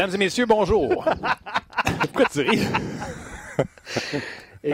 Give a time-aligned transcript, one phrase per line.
[0.00, 0.88] Mesdames et messieurs, bonjour.
[2.00, 2.62] Pourquoi tu ris?
[4.64, 4.72] Et,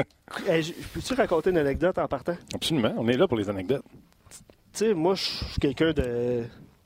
[0.62, 2.36] je- peux-tu raconter une anecdote en partant?
[2.54, 3.82] Absolument, on est là pour les anecdotes.
[4.30, 4.36] Tu
[4.72, 6.44] sais, moi, je suis quelqu'un de.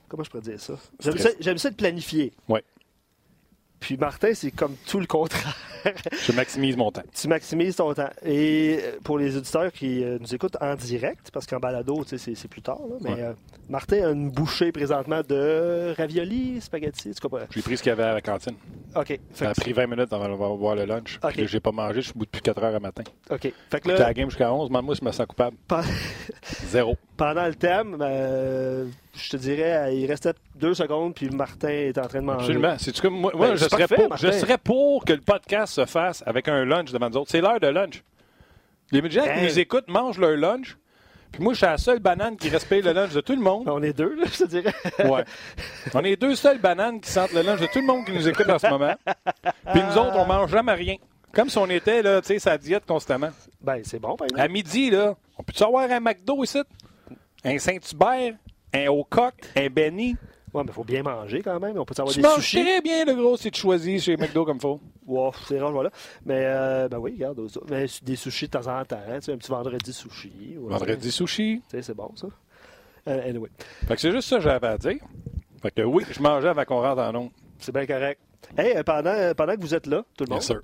[0.08, 0.72] Comment je pourrais dire ça?
[1.00, 1.32] J'aime Stress.
[1.34, 2.32] ça, j'aime ça de planifier.
[2.48, 2.64] Ouais.
[3.80, 5.56] Puis Martin, c'est comme tout le contraire.
[6.26, 7.02] Je maximise mon temps.
[7.18, 8.10] tu maximises ton temps.
[8.22, 12.48] Et euh, pour les auditeurs qui euh, nous écoutent en direct, parce qu'en balado, c'est,
[12.48, 13.22] plus tard, là, mais Ouais.
[13.22, 13.32] euh,
[13.70, 17.46] Martin a une bouchée présentement de ravioli, spaghetti, tu comprends?
[17.50, 18.54] J'ai pris ce qu'il y avait à la cantine.
[18.94, 19.18] OK.
[19.32, 21.18] Ça a pris 20 minutes avant de voir le lunch.
[21.24, 21.30] Ok.
[21.32, 23.04] Puis là, j'ai pas mangé, je suis debout depuis 4 heures à matin.
[23.30, 23.40] OK.
[23.40, 25.56] Fait que J'étais à la là, game jusqu'à 11, moi, je me sens coupable.
[26.66, 26.96] Zéro.
[27.16, 32.06] pendant le thème, euh, je te dirais, il restait deux secondes, puis Martin est en
[32.06, 32.40] train de manger.
[32.44, 32.74] Absolument.
[32.78, 34.38] C'est-tu comme moi, moi, Ben, je, c'est serais parfait, pour, je Martin.
[34.40, 37.30] serais pour que le podcast se fasse avec un lunch devant nous autres.
[37.30, 38.02] C'est l'heure de lunch.
[38.92, 39.44] Les gens qui Hey.
[39.48, 40.76] nous écoutent mangent leur lunch.
[41.32, 43.68] Puis moi, je suis la seule banane qui respecte le lunch de tout le monde.
[43.68, 44.74] On est deux, là, je te dirais.
[45.04, 45.24] Ouais.
[45.94, 48.28] On est deux seules bananes qui sentent le lunch de tout le monde qui nous
[48.28, 48.94] écoute en ce moment.
[49.72, 50.96] Puis nous autres, on mange jamais rien.
[51.32, 53.30] Comme si on était, là, tu sais, sa diète constamment.
[53.60, 54.40] Ben, c'est bon, par exemple.
[54.42, 56.60] À midi, là, on peut-tu avoir un McDo ici?
[57.44, 58.34] Un Saint-Hubert?
[58.74, 59.34] Un au coq?
[59.56, 60.16] Un Benny?
[60.52, 61.78] Ouais, mais faut bien manger quand même.
[61.78, 62.62] On peut savoir Tu des manges sushis.
[62.62, 64.80] très bien, le gros, si tu choisis chez McDo comme faut.
[65.06, 65.90] Wow, c'est rare, voilà.
[66.24, 67.46] Mais, euh, ben oui, regarde.
[67.48, 67.60] ça.
[67.70, 68.98] Mais des sushis de temps en temps.
[69.08, 70.56] hein, tu sais, un petit vendredi sushi.
[70.58, 70.72] ouais.
[70.72, 71.62] Vendredi sushi.
[71.68, 72.26] Tu sais, c'est bon, ça.
[73.08, 73.48] Euh, anyway,
[73.86, 74.98] Fait que c'est juste ça que j'avais à dire.
[75.62, 77.28] Fait que oui, je mangeais avant qu'on rentre en
[77.58, 78.20] c'est bien correct.
[78.58, 80.60] Hey, euh, pendant, euh, pendant que vous êtes là, tout le Bien monde, sûr.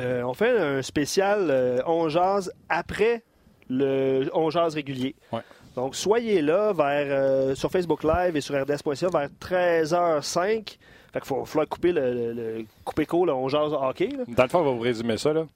[0.00, 3.22] euh, on fait un spécial euh, On jase après
[3.68, 5.14] le On jase régulier.
[5.32, 5.40] Ouais.
[5.76, 10.78] Donc, soyez là vers, euh, sur Facebook Live et sur RDS.ca vers 13h05.
[11.12, 14.08] Fait qu'il faut, falloir couper le, le, le couper court, On jase hockey.
[14.08, 14.24] là.
[14.28, 15.32] Dans le fond, on va vous résumer ça.
[15.32, 15.46] Là.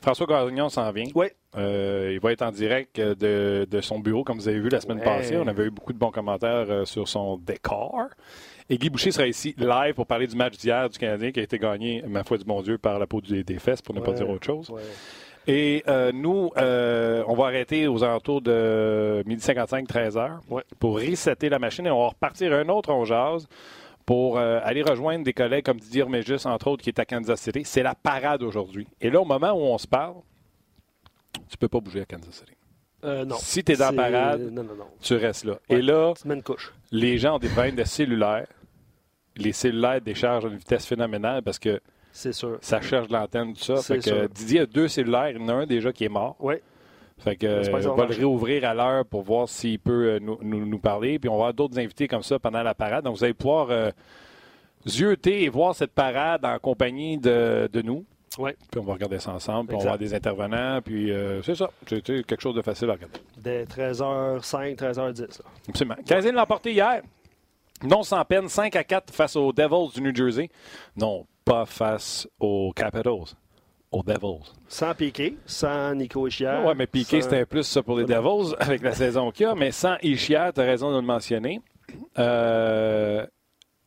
[0.00, 1.06] François Gagnon s'en vient.
[1.14, 1.26] Oui.
[1.56, 4.68] Euh, il va être en direct euh, de, de son bureau, comme vous avez vu
[4.68, 5.04] la semaine Ouais.
[5.04, 5.36] passée.
[5.36, 8.06] On avait eu beaucoup de bons commentaires sur son décor.
[8.70, 11.42] Et Guy Boucher sera ici live pour parler du match d'hier du Canadien qui a
[11.42, 14.00] été gagné, ma foi du bon Dieu, par la peau des, des fesses, pour ne
[14.00, 14.70] pas dire autre chose.
[14.70, 14.80] Ouais.
[15.46, 20.62] Et euh, nous, euh, on va arrêter aux alentours de 12h55, 13h Ouais.
[20.78, 23.48] pour resetter la machine et on va repartir un autre on jase
[24.06, 27.40] pour euh, aller rejoindre des collègues comme Didier Méjus, entre autres, qui est à Kansas
[27.40, 27.62] City.
[27.64, 28.86] C'est la parade aujourd'hui.
[29.00, 30.14] Et là, au moment où on se parle,
[31.48, 32.52] tu peux pas bouger à Kansas City.
[33.04, 33.36] Euh, non.
[33.38, 34.86] Si tu es dans la parade, Non, non, non.
[35.00, 35.54] tu restes là.
[35.70, 35.78] Ouais.
[35.78, 36.14] Et là,
[36.44, 36.72] couche.
[36.92, 38.46] les gens ont des problèmes de cellulaire.
[39.36, 41.80] Les cellulaires déchargent à une vitesse phénoménale parce que
[42.12, 42.58] C'est sûr.
[42.60, 43.76] ça cherche l'antenne, tout ça.
[43.78, 44.28] C'est Fait que sûr.
[44.28, 45.30] Didier a deux cellulaires.
[45.30, 46.36] Il y en a un déjà qui est mort.
[46.40, 46.54] Oui.
[47.18, 50.38] Fait que, euh, on va le réouvrir à l'heure pour voir s'il peut euh, nous,
[50.42, 51.18] nous- nous parler.
[51.18, 53.04] Puis on va avoir d'autres invités comme ça pendant la parade.
[53.04, 53.90] Donc vous allez pouvoir euh,
[54.86, 58.04] zioter et voir cette parade en compagnie de, de nous.
[58.38, 58.56] Ouais.
[58.70, 59.68] Puis on va regarder ça ensemble.
[59.68, 60.80] Puis on va avoir des intervenants.
[60.82, 61.70] Puis euh, c'est ça.
[61.86, 63.20] C'est quelque chose de facile à regarder.
[63.38, 65.20] Dès 13h05, 13h10.
[65.20, 65.26] là.
[65.68, 65.96] Absolument.
[66.06, 67.02] Canadien l'a emporté hier.
[67.84, 70.48] Non sans peine, 5 à 4 face aux Devils du New Jersey.
[70.96, 73.34] Non, pas face aux Capitals.
[73.90, 74.50] Aux Devils.
[74.68, 76.50] Sans Piqué, sans Nico Ischier.
[76.64, 79.48] Oui, mais Piqué, sans- c'était plus ça pour les Devils avec la saison qu'il y
[79.48, 79.54] a.
[79.54, 81.60] Mais sans Ishia, tu as raison de le mentionner.
[82.18, 83.26] Euh,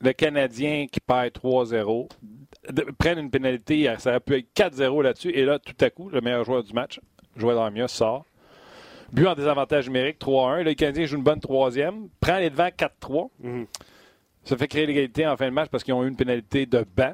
[0.01, 2.07] le Canadien qui perd 3-0
[2.71, 3.91] de- prennent une pénalité.
[3.97, 5.29] Ça aurait pu être 4-0 là-dessus.
[5.31, 6.99] Et là, tout à coup, le meilleur joueur du match,
[7.35, 8.25] Joël Armia, sort.
[9.11, 10.57] But en désavantage numérique, 3-1.
[10.57, 12.09] Là, le Canadien joue une bonne troisième.
[12.19, 13.29] Prend les devants 4-3.
[13.39, 13.65] Mhm.
[14.43, 16.85] Ça fait créer l'égalité en fin de match parce qu'ils ont eu une pénalité de
[16.95, 17.13] banc.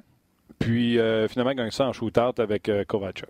[0.60, 3.26] Puis euh, finalement, ils gagnent ça en shootout avec euh, Kovacic.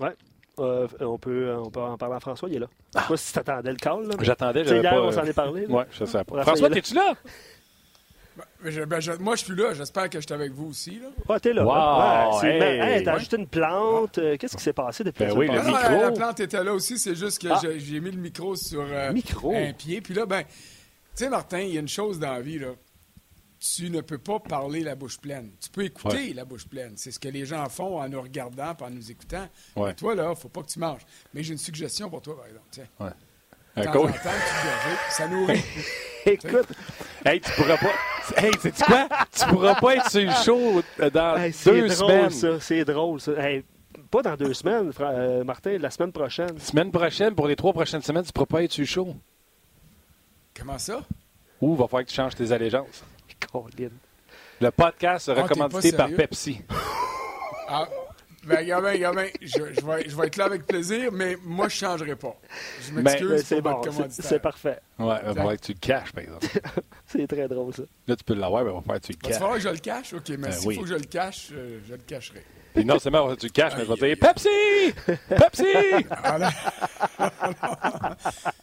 [0.00, 0.14] Ouais.
[0.58, 2.66] Euh, on, peut, on peut en parler à François, il est là.
[2.94, 4.08] Je sais pas si tu attendais le call.
[4.22, 5.00] J'attendais, hier, pas...
[5.02, 5.66] on s'en est parlé.
[5.66, 5.72] là.
[5.74, 6.42] Ouais, je sais pas.
[6.42, 7.14] François, t'es-tu là?
[8.62, 9.74] Ben, je- ben, je- moi, je suis là.
[9.74, 11.00] J'espère que je suis avec vous aussi.
[11.00, 11.08] Là.
[11.28, 11.64] Ouais, t'es là.
[11.64, 12.30] Wow, là.
[12.42, 13.04] Ouais, hey.
[13.04, 14.18] t'as ajouté une plante.
[14.18, 15.80] Euh, Qu'est-ce qui s'est passé depuis Ben la oui, le non, micro.
[15.90, 16.98] la, la plante était là aussi.
[16.98, 17.58] C'est juste que Ah.
[17.62, 19.52] j'ai- j'ai mis le micro sur euh, Micro?
[19.54, 20.00] un pied.
[20.00, 20.48] Puis là, ben, tu
[21.14, 22.58] sais, Martin, il y a une chose dans la vie.
[22.60, 22.68] Là.
[23.60, 25.50] Tu ne peux pas parler la bouche pleine.
[25.60, 26.32] Tu peux écouter Ouais.
[26.34, 26.92] la bouche pleine.
[26.96, 29.48] C'est ce que les gens font en nous regardant et en nous écoutant.
[29.74, 29.88] Ouais.
[29.88, 31.00] Mais toi, là, faut pas que tu manges.
[31.34, 32.66] Mais j'ai une suggestion pour toi, par exemple.
[32.70, 32.86] Tiens.
[33.76, 34.18] En temps, tu
[35.10, 35.62] ça nourrit.
[36.26, 36.66] Écoute,
[37.24, 37.92] Hey, tu pourras pas.
[38.36, 39.08] Hey, sais-tu quoi?
[39.32, 42.30] Tu pourras pas être sur le show euh, dans hey, deux drôle, semaines.
[42.30, 42.60] ça.
[42.60, 43.32] C'est drôle, ça.
[43.32, 43.64] Hey,
[44.10, 46.58] pas dans deux semaines, Fra- euh, Martin, la semaine prochaine.
[46.58, 49.16] Semaine prochaine, pour les trois prochaines semaines, tu pourras pas être sur le show.
[50.58, 51.00] Comment ça?
[51.60, 53.02] Ou il va falloir que tu changes tes allégeances.
[53.50, 53.90] Colin.
[54.60, 56.08] Le podcast sera Ah, commandité par?
[56.10, 56.60] Pepsi.
[57.70, 57.86] Ah,
[58.44, 61.74] ben, gamin, gamin, je, je vais, je vais être là avec plaisir, mais moi, je
[61.74, 62.34] ne changerai pas.
[62.80, 64.78] Je m'excuse Ben, c'est bon, c'est- parfait.
[64.98, 66.46] Ouais, il va falloir que tu le caches, par exemple.
[67.06, 67.82] C'est très drôle, ça.
[68.06, 69.38] Là, tu peux l'avoir, mais il va falloir que tu le Va-tu caches.
[69.38, 70.12] falloir que je le cache?
[70.14, 70.74] OK, mais Ben s'il oui.
[70.76, 72.42] faut que je le cache, euh, je le cacherai.
[72.74, 74.48] Puis non seulement il va tu le caches, mais il va te Aïe, dire Pepsi!
[75.28, 76.06] Pepsi!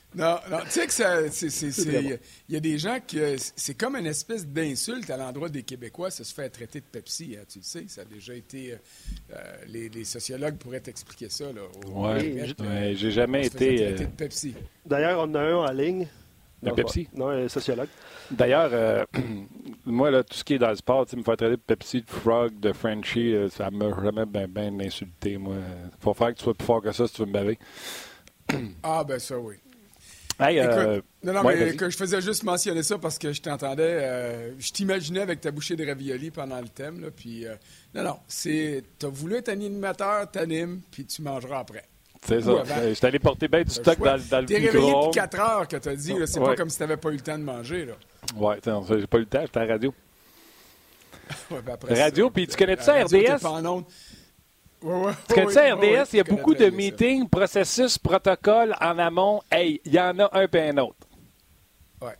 [0.15, 0.37] Non.
[0.49, 2.19] Non, tu sais que ça, il
[2.49, 6.23] y a des gens que c'est comme une espèce d'insulte à l'endroit des Québécois, ça
[6.23, 8.77] se fait traiter de Pepsi, hein, tu le sais, ça a déjà été, euh,
[9.33, 11.61] euh, les, sociologues pourraient t'expliquer ça, là.
[11.87, 13.75] Oui, ouais, j'ai jamais été...
[13.75, 14.55] Traiter de Pepsi.
[14.85, 16.07] D'ailleurs, on en a un en ligne.
[16.65, 17.07] Un Pepsi?
[17.13, 17.89] Non, un sociologue.
[18.31, 19.05] D'ailleurs,
[19.85, 22.09] moi, là, tout ce qui est dans le sport, me faire traiter de Pepsi, de
[22.09, 25.55] Frog, de Frenchie, ça m'a jamais bien ben insulté, moi.
[25.99, 27.59] Faut faire que tu sois plus fort que ça si tu veux me baver.
[28.83, 29.55] ah, ben ça, oui.
[30.41, 34.51] Euh, non, non, mais que je faisais juste mentionner ça parce que je t'entendais, euh,
[34.59, 37.55] je t'imaginais avec ta bouchée de ravioli pendant le thème, là, puis euh,
[37.93, 41.85] non, non, c'est, t'as voulu être animateur, t'animes, puis tu mangeras après.
[42.27, 42.63] C'est ça.
[42.89, 45.67] Je suis allé porter bien du stock dans, dans le T'es réveillé depuis 4 heures
[45.67, 47.93] que t'as dit, c'est pas comme si t'avais pas eu le temps de manger, là.
[48.35, 49.93] Ouais, j'ai pas eu le temps, j'étais à la radio.
[51.51, 53.43] ouais, ben après radio, puis tu connais ça, RDS?
[54.85, 59.41] Parce que tu sais, RDS, il y a beaucoup de meetings, processus, protocoles en amont.
[59.51, 61.07] Hey, il y en a un puis un autre.
[62.01, 62.11] Oui.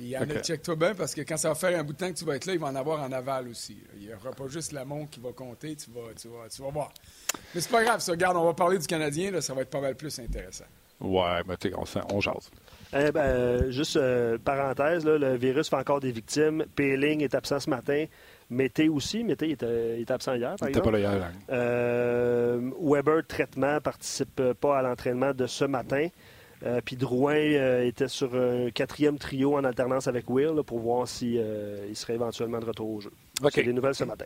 [0.00, 1.98] Il y en a, check-toi bien, parce que quand ça va faire un bout de
[1.98, 3.76] temps que tu vas être là, il va en avoir en aval aussi.
[3.96, 6.70] Il n'y aura pas juste l'amont qui va compter, tu vas, tu vas, tu vas
[6.70, 6.92] voir.
[7.54, 8.12] Mais c'est pas grave, ça.
[8.12, 10.64] Regarde, on va parler du Canadien, là, ça va être pas mal plus intéressant.
[11.00, 11.84] Ouais, mais tu on,
[12.14, 12.50] on jase.
[12.96, 16.64] Eh ben, euh, juste euh, parenthèse, là, le virus fait encore des victimes.
[16.76, 18.06] Péling est absent ce matin.
[18.50, 19.24] Mété aussi.
[19.24, 20.90] Mété était, était absent hier, par exemple.
[20.90, 21.32] pas là hier.
[21.50, 26.08] Euh, Weber, traitement, participe pas à l'entraînement de ce matin.
[26.64, 31.06] Euh, puis Drouin euh, était sur un quatrième trio en alternance avec Will pour voir
[31.06, 31.44] s'il
[31.88, 33.12] il serait éventuellement de retour au jeu.
[33.50, 34.24] C'est des nouvelles ce matin.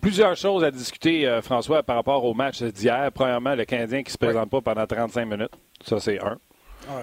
[0.00, 3.10] Plusieurs choses à discuter, François, par rapport au match d'hier.
[3.12, 5.52] Premièrement, le Canadien qui ne se présente pas pendant 35 minutes.
[5.84, 6.38] Ça, c'est un.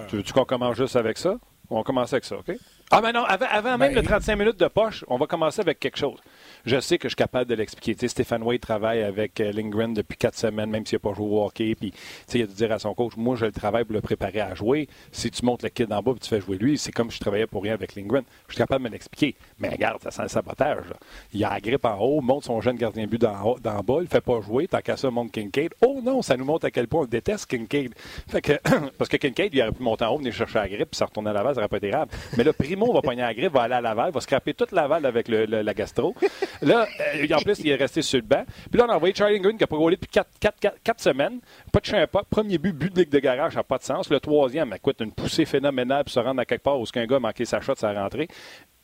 [0.08, 1.36] Tu veux-tu qu'on commence juste avec ça?
[1.70, 2.52] On commence avec ça, OK?
[2.90, 5.80] Ah, mais non, avant, même ben, le 35 minutes de poche, on va commencer avec
[5.80, 6.20] quelque chose
[6.66, 7.94] je sais que je suis capable de l'expliquer.
[7.94, 11.14] Tu sais, Stéphane Way travaille avec euh, Lindgren depuis quatre semaines, même s'il n'a pas
[11.14, 11.76] joué au hockey.
[11.76, 11.94] Puis,
[12.34, 14.54] il a dû dire à son coach, moi, je le travaille pour le préparer à
[14.54, 14.88] jouer.
[15.12, 17.16] Si tu montes le kid en bas et tu fais jouer lui, c'est comme si
[17.16, 18.24] je travaillais pour rien avec Lindgren.
[18.48, 19.36] Je suis capable de me l'expliquer.
[19.60, 20.86] Mais regarde, ça sent le sabotage.
[21.32, 24.06] Il a la grippe en haut, monte son jeune gardien but dans bas, il ne
[24.06, 24.66] fait pas jouer.
[24.66, 25.72] Tant qu'à ça, monte Kincaid.
[25.80, 27.94] Oh non, ça nous montre à quel point on déteste Kincaid.
[28.28, 28.52] Fait que,
[28.98, 31.04] parce que Kincaid, il aurait pu monter en haut, venir chercher la grippe, puis ça
[31.04, 32.08] retourner à Laval, ça n'aurait pas été grave.
[32.36, 35.06] Mais là, Primo va pogner la grippe, va aller à Laval, va scraper toute Laval
[35.06, 36.14] avec le, la gastro.
[36.62, 38.44] Là, euh, en plus, il est resté sur le banc.
[38.70, 41.40] Puis là, on a envoyé Charlie Green qui n'a pas roulé depuis 4, semaines.
[41.72, 42.22] Pas de chien pas.
[42.28, 44.10] Premier but, but de ligue de garage, ça n'a pas de sens.
[44.10, 47.16] Le troisième, écoute, une poussée phénoménale pour se rendre à quelque part où un gars
[47.16, 48.28] a manqué sa shot, sa rentrée.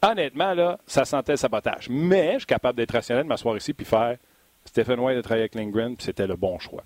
[0.03, 1.89] Honnêtement, là, ça sentait le sabotage.
[1.89, 4.17] Mais je suis capable d'être rationnel, de m'asseoir ici puis faire
[4.65, 6.85] Stephen White de travailler avec Lindgren, puis c'était le bon choix.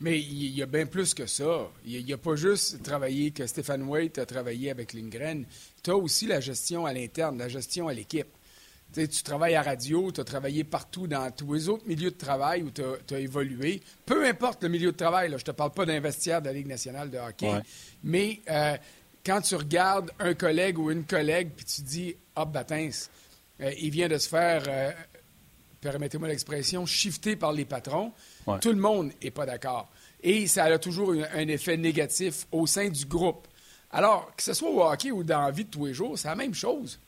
[0.00, 1.68] Mais il y a bien plus que ça.
[1.86, 5.44] Il n'y a, pas juste travaillé que Stephen White a travaillé avec Lindgren.
[5.82, 8.26] Tu as aussi la gestion à l'interne, la gestion à l'équipe
[8.92, 12.62] tu travailles à radio, tu as travaillé partout dans tous les autres milieux de travail
[12.62, 12.82] où tu
[13.14, 13.80] as, évolué.
[14.04, 16.66] Peu importe le milieu de travail, je ne te parle pas d'investir de la Ligue
[16.66, 17.50] nationale de hockey,
[18.04, 18.76] mais euh,
[19.24, 22.90] quand tu regardes un collègue ou une collègue, puis tu dis Ah, Batins,
[23.60, 24.90] euh, il vient de se faire, euh,
[25.80, 28.12] permettez-moi l'expression, shifter par les patrons,
[28.60, 29.90] tout le monde n'est pas d'accord.
[30.22, 33.48] Et ça a toujours un effet négatif au sein du groupe.
[33.90, 36.28] Alors, que ce soit au hockey ou dans la vie de tous les jours, c'est
[36.28, 36.98] la même chose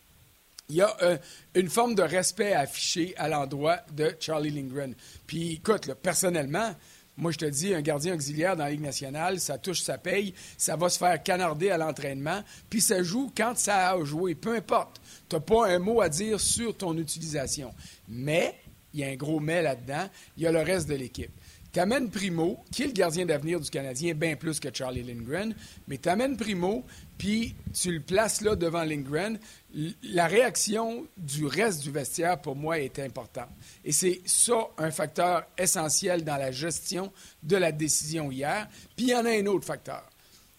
[0.68, 1.18] il y a euh,
[1.54, 4.94] une forme de respect affiché à l'endroit de Charlie Lindgren.
[5.26, 6.74] Puis écoute, personnellement,
[7.16, 10.34] moi je te dis, un gardien auxiliaire dans la Ligue nationale, ça touche sa paye,
[10.56, 14.56] ça va se faire canarder à l'entraînement, puis ça joue quand ça a joué, peu
[14.56, 15.00] importe.
[15.28, 17.72] Tu n'as pas un mot à dire sur ton utilisation.
[18.08, 18.54] Mais,
[18.92, 21.30] il y a un gros mais là-dedans, il y a le reste de l'équipe.
[21.74, 25.56] T'amènes Primo, qui est le gardien d'avenir du Canadien, bien plus que Charlie Lindgren,
[25.88, 26.84] mais t'amènes Primo,
[27.18, 29.40] puis tu le places là devant Lindgren.
[30.02, 33.48] La réaction du reste du vestiaire, pour moi, est importante.
[33.84, 37.12] Et c'est ça un facteur essentiel dans la gestion
[37.42, 38.68] de la décision hier.
[38.96, 40.04] Puis il y en a un autre facteur.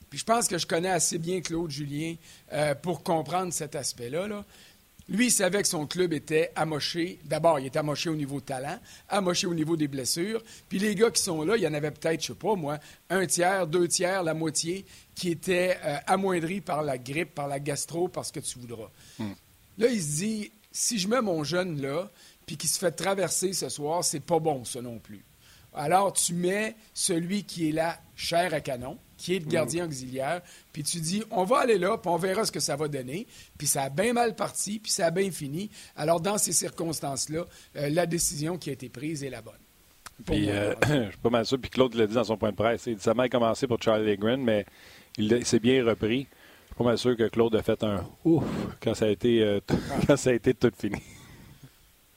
[0.09, 2.15] Puis je pense que je connais assez bien Claude Julien
[2.53, 4.27] euh, pour comprendre cet aspect-là.
[4.27, 4.45] Là.
[5.07, 7.19] Lui, il savait que son club était amoché.
[7.25, 10.43] D'abord, il était amoché au niveau talent, amoché au niveau des blessures.
[10.67, 12.79] Puis les gars qui sont là, il y en avait peut-être, je sais pas moi,
[13.11, 17.59] un tiers, deux tiers, la moitié, qui étaient euh, amoindris par la grippe, par la
[17.59, 18.89] gastro, par ce que tu voudras.
[19.77, 22.09] Là, il se dit, si je mets mon jeune là,
[22.45, 25.23] puis qui se fait traverser ce soir, c'est pas bon, ça non plus.
[25.73, 30.41] Alors, tu mets celui qui est là, chair à canon, qui est le gardien auxiliaire,
[30.71, 33.27] puis tu dis, on va aller là, puis on verra ce que ça va donner.
[33.57, 35.69] Puis ça a bien mal parti, puis ça a bien fini.
[35.95, 39.53] Alors, dans ces circonstances-là, euh, la décision qui a été prise est la bonne.
[40.25, 42.55] Puis, euh, je suis pas mal sûr, puis Claude l'a dit dans son point de
[42.55, 44.65] presse, il dit, ça a mal commencé pour Charlie Green, mais
[45.17, 46.27] il, s'est bien repris.
[46.75, 48.43] Je suis pas mal sûr que Claude a fait un ouf
[48.81, 49.61] quand ça a été, euh,
[50.07, 51.01] quand ça a été tout fini.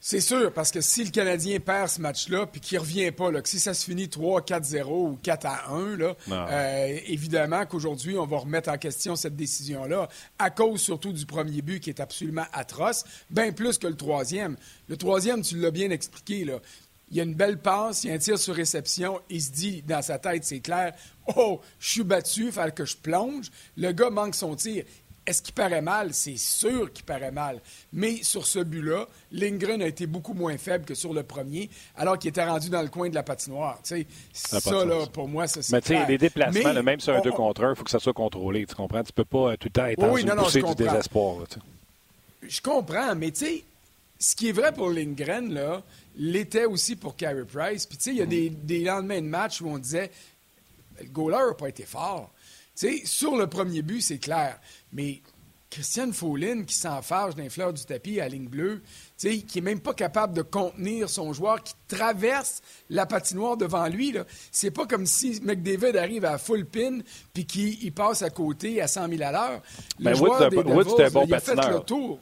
[0.00, 3.30] C'est sûr, parce que si le Canadien perd ce match-là, puis qu'il ne revient pas,
[3.30, 8.38] là, que si ça se finit 3-4-0 ou 4-1, là, euh, évidemment qu'aujourd'hui, on va
[8.38, 10.08] remettre en question cette décision-là,
[10.40, 14.56] à cause surtout du premier but qui est absolument atroce, bien plus que le troisième.
[14.88, 16.58] Le troisième, tu l'as bien expliqué, là.
[17.10, 19.50] Il y a une belle passe, il y a un tir sur réception, il se
[19.50, 20.92] dit dans sa tête, c'est clair,
[21.36, 23.50] oh, je suis battu, il fallait que je plonge.
[23.76, 24.84] Le gars manque son tir.
[25.28, 26.14] Est-ce qu'il paraît mal?
[26.14, 27.60] C'est sûr qu'il paraît mal.
[27.92, 32.18] Mais sur ce but-là, Lindgren a été beaucoup moins faible que sur le premier, alors
[32.18, 33.78] qu'il était rendu dans le coin de la patinoire.
[33.82, 37.30] ça, là, pour moi, ça, c'est Mais tu sais, les déplacements, même sur un 2
[37.32, 38.64] contre 1, il faut que ça soit contrôlé.
[38.64, 39.02] Tu comprends?
[39.02, 41.44] Tu peux pas euh, tout le temps être oui, dans une du désespoir.
[42.40, 43.64] je comprends, mais tu sais,
[44.18, 45.82] ce qui est vrai pour Lindgren, là,
[46.18, 47.86] l'était aussi pour Carey Price.
[47.86, 50.10] Puis tu sais, il y a des, des lendemains de match où on disait
[51.00, 52.30] le goaler n'a pas été fort.
[52.74, 54.58] sais, sur le premier but, c'est clair.
[54.92, 55.22] Mais
[55.70, 58.80] Christiane Follin qui s'enfarge d'un fleur du tapis à ligne bleue,
[59.18, 64.14] qui n'est même pas capable de contenir son joueur, qui traverse la patinoire devant lui.
[64.50, 67.00] C'est pas comme si McDavid arrive à full pin
[67.34, 69.62] puis qu'il passe à côté à 100 000 à l'heure.
[69.98, 72.18] Le ben, joueur des Devils, il a fait le tour.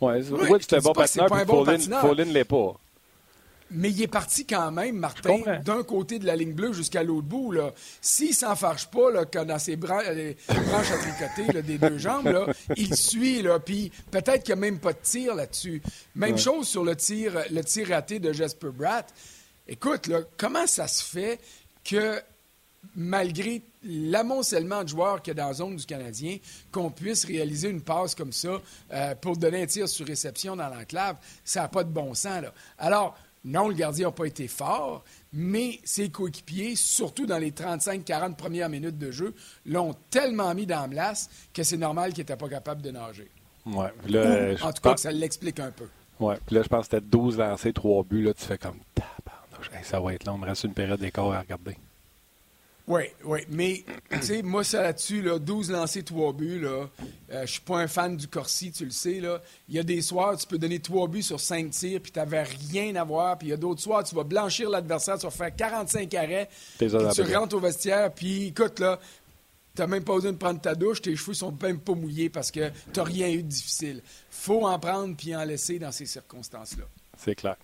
[0.00, 2.74] Ouais, oui, c'est un bon patineur, puis Follin ne l'est pas.
[3.72, 7.26] Mais il est parti quand même, Martin, d'un côté de la ligne bleue jusqu'à l'autre
[7.26, 7.54] bout.
[8.00, 12.46] S'il ne s'enfarge pas là, dans ses branches à tricoter des deux jambes, là,
[12.76, 13.42] il suit.
[13.42, 15.82] Là, puis peut-être qu'il n'y a même pas de tir là-dessus.
[16.14, 19.12] Même chose sur le tir, le tir raté de Jasper Bratt.
[19.68, 21.38] Écoute, là, comment ça se fait
[21.84, 22.20] que
[22.96, 26.38] malgré l'amoncellement de joueurs qu'il y a dans la zone du Canadien,
[26.72, 28.60] qu'on puisse réaliser une passe comme ça
[28.92, 32.42] euh, pour donner un tir sur réception dans l'enclave, ça n'a pas de bon sens.
[32.42, 32.52] Là.
[32.78, 38.36] Alors, non, le gardien n'a pas été fort, mais ses coéquipiers, surtout dans les 35-40
[38.36, 42.36] premières minutes de jeu, l'ont tellement mis dans la glace que c'est normal qu'il n'était
[42.36, 43.30] pas capable de nager.
[43.66, 43.92] Ouais,
[44.62, 45.86] en tout cas, ça l'explique un peu.
[46.18, 48.22] Oui, puis là, je pense que c'était 12 lancés, 3 buts.
[48.24, 48.78] Là, tu fais comme,
[49.82, 51.76] ça va être long, on me reste une période d'écart à regarder.
[52.86, 53.40] Oui, oui.
[53.48, 56.88] Mais, tu sais, moi, ça là-dessus, là, 12 lancés, 3 buts, là,
[57.30, 59.40] euh, je suis pas un fan du Corsi, tu le sais, là.
[59.68, 62.18] Il y a des soirs, tu peux donner 3 buts sur 5 tirs, puis tu
[62.18, 63.38] n'avais rien à voir.
[63.38, 66.48] Puis il y a d'autres soirs, tu vas blanchir l'adversaire, tu vas faire 45 arrêts,
[66.78, 68.98] puis tu rentres au vestiaire, puis écoute, là,
[69.74, 72.28] tu n'as même pas besoin de prendre ta douche, tes cheveux sont même pas mouillés
[72.28, 74.02] parce que tu n'as rien eu de difficile.
[74.30, 76.84] faut en prendre puis en laisser dans ces circonstances-là.
[77.16, 77.56] C'est clair.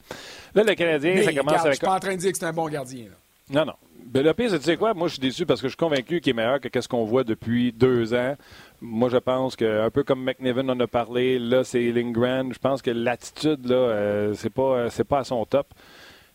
[0.55, 1.73] Là, le Canadien, ça commence avec...
[1.73, 3.17] Je suis pas en train de dire que c'est un bon gardien, là.
[3.51, 3.75] Non, non.
[4.07, 5.77] Ben, le pire, c'est, tu sais quoi, moi, je suis déçu parce que je suis
[5.77, 8.37] convaincu qu'il est meilleur que ce qu'on voit depuis deux ans.
[8.81, 12.53] Moi, je pense que, un peu comme McNiven en a parlé, là, c'est Lindgren.
[12.53, 15.75] Je pense que l'attitude, là, euh, c'est pas, euh, c'est pas à son top.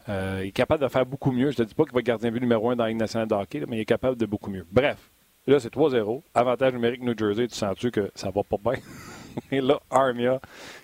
[0.10, 1.52] Euh, il est capable de faire beaucoup mieux.
[1.52, 3.28] Je te dis pas qu'il va être gardien but numéro un dans la Ligue nationale
[3.28, 4.66] de hockey, mais il est capable de beaucoup mieux.
[4.72, 5.12] Bref,
[5.48, 6.24] là, c'est 3-0.
[6.34, 7.48] Avantage numérique New Jersey.
[7.48, 8.82] Tu sens-tu que ça va pas bien?
[9.52, 10.40] Et là, Armia,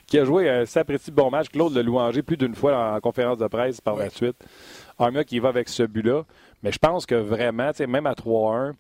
[0.06, 1.50] qui a joué un sapristi bon match.
[1.50, 4.38] Claude l'a louangé plus d'une fois en conférence de presse par la suite.
[5.00, 6.24] Armia qui va avec ce but-là.
[6.64, 8.74] Mais je pense que vraiment, même à 3-1,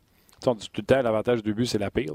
[0.45, 2.13] on dit tout le temps l'avantage du but, c'est la pire.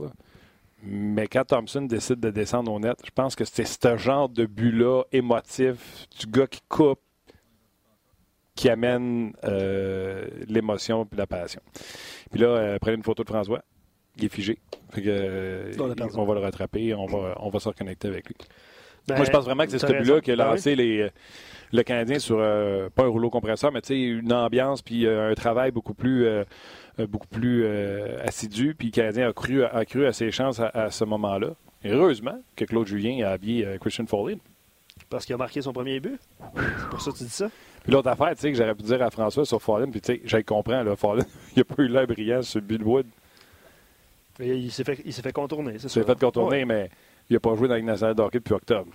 [0.84, 4.46] Mais quand Thompson décide de descendre au net, je pense que c'est ce genre de
[4.46, 7.00] but-là émotif, du gars qui coupe,
[8.54, 11.60] qui amène euh, l'émotion et la passion.
[12.30, 13.62] Puis là, euh, prenez une photo de François.
[14.16, 14.58] Il est figé.
[14.98, 18.36] Euh, on, va le rattraper, on va, on va se reconnecter avec lui.
[19.08, 21.10] Ben, Moi, je pense vraiment que c'est ce but-là qui a ben lancé les
[21.72, 25.70] le Canadien sur, euh, pas un rouleau compresseur, mais une ambiance puis euh, un travail
[25.70, 26.44] beaucoup plus, euh,
[27.08, 27.66] beaucoup plus
[28.20, 28.74] assidu.
[28.74, 31.48] Puis le Canadien a cru, a cru à ses chances à, ce moment-là.
[31.84, 34.38] Heureusement que Claude Julien a habillé Christian Foley.
[35.08, 36.20] Parce qu'il a marqué son premier but?
[36.54, 37.50] C'est pour ça que tu dis ça?
[37.82, 40.14] Puis l'autre affaire, tu sais, que j'aurais pu dire à François sur Fallen, puis tu
[40.14, 41.24] sais, j'ai compris, là, Fallen,
[41.56, 43.06] il n'a pas eu l'air brillant sur le but de Wood.
[44.38, 46.00] Il s'est fait, fait, contourner, c'est ça.
[46.00, 46.88] Il s'est fait contourner, mais
[47.32, 48.88] il n'a pas joué dans la nationale d'hockey depuis octobre.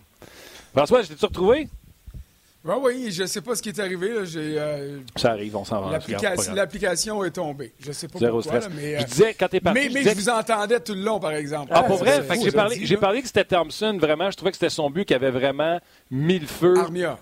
[0.75, 1.67] François, je t'ai-tu retrouvé?
[2.63, 4.09] Oui, oui, je ne sais pas ce qui est arrivé.
[4.11, 5.99] Euh, ça arrive, on s'en va.
[6.53, 7.73] L'application est tombée.
[7.79, 8.59] Je ne sais pas pourquoi.
[8.75, 9.89] mais, je disais, quand t'es parti...
[9.91, 11.71] Mais, je, vous entendais tout le long, par exemple.
[11.73, 12.21] Ah, pour vrai?
[12.43, 14.29] J'ai parlé, parlé, que c'était Thompson, vraiment.
[14.29, 15.79] Je trouvais que c'était son but qui avait vraiment
[16.11, 16.77] mis le feu.
[16.77, 17.17] Armia.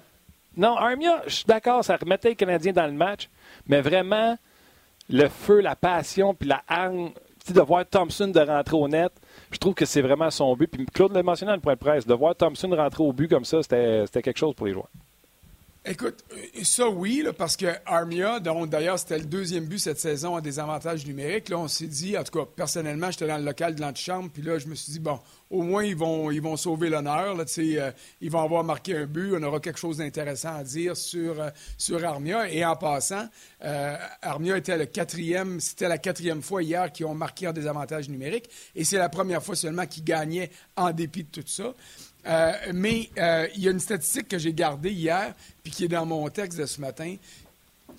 [0.58, 3.30] Non, Armia, je suis d'accord, ça remettait les Canadiens dans le match.
[3.68, 4.38] Mais vraiment,
[5.10, 7.12] le feu, la passion, puis la hargne,
[7.54, 9.12] de voir Thompson de rentrer au net,
[9.52, 10.68] je trouve que c'est vraiment son but.
[10.68, 13.28] Puis Claude l'a mentionné dans le point de presse, de voir Thompson rentrer au but
[13.28, 14.90] comme ça, c'était quelque chose pour les joueurs.
[15.88, 20.36] Écoute, euh, ça oui, parce que Armia, dont d'ailleurs c'était le deuxième but cette saison
[20.36, 23.44] à des avantages numériques, là, on s'est dit, en tout cas, personnellement, j'étais dans le
[23.44, 25.20] local de l'antichambre, puis là, je me suis dit, bon,
[25.52, 27.38] au moins, ils vont, ils vont sauver l'honneur.
[27.40, 29.36] Euh, ils vont avoir marqué un but.
[29.36, 32.50] On aura quelque chose d'intéressant à dire sur, euh, sur Armia.
[32.50, 33.30] Et en passant,
[34.24, 38.50] Armia était le quatrième, c'était la quatrième fois hier qu'ils ont marqué en désavantage numérique.
[38.74, 41.76] Et c'est la première fois seulement qu'ils gagnaient en dépit de tout ça.
[42.26, 45.90] Euh, mais euh, il y a une statistique que j'ai gardée hier, puis qui est
[45.90, 47.16] dans mon texte de ce matin.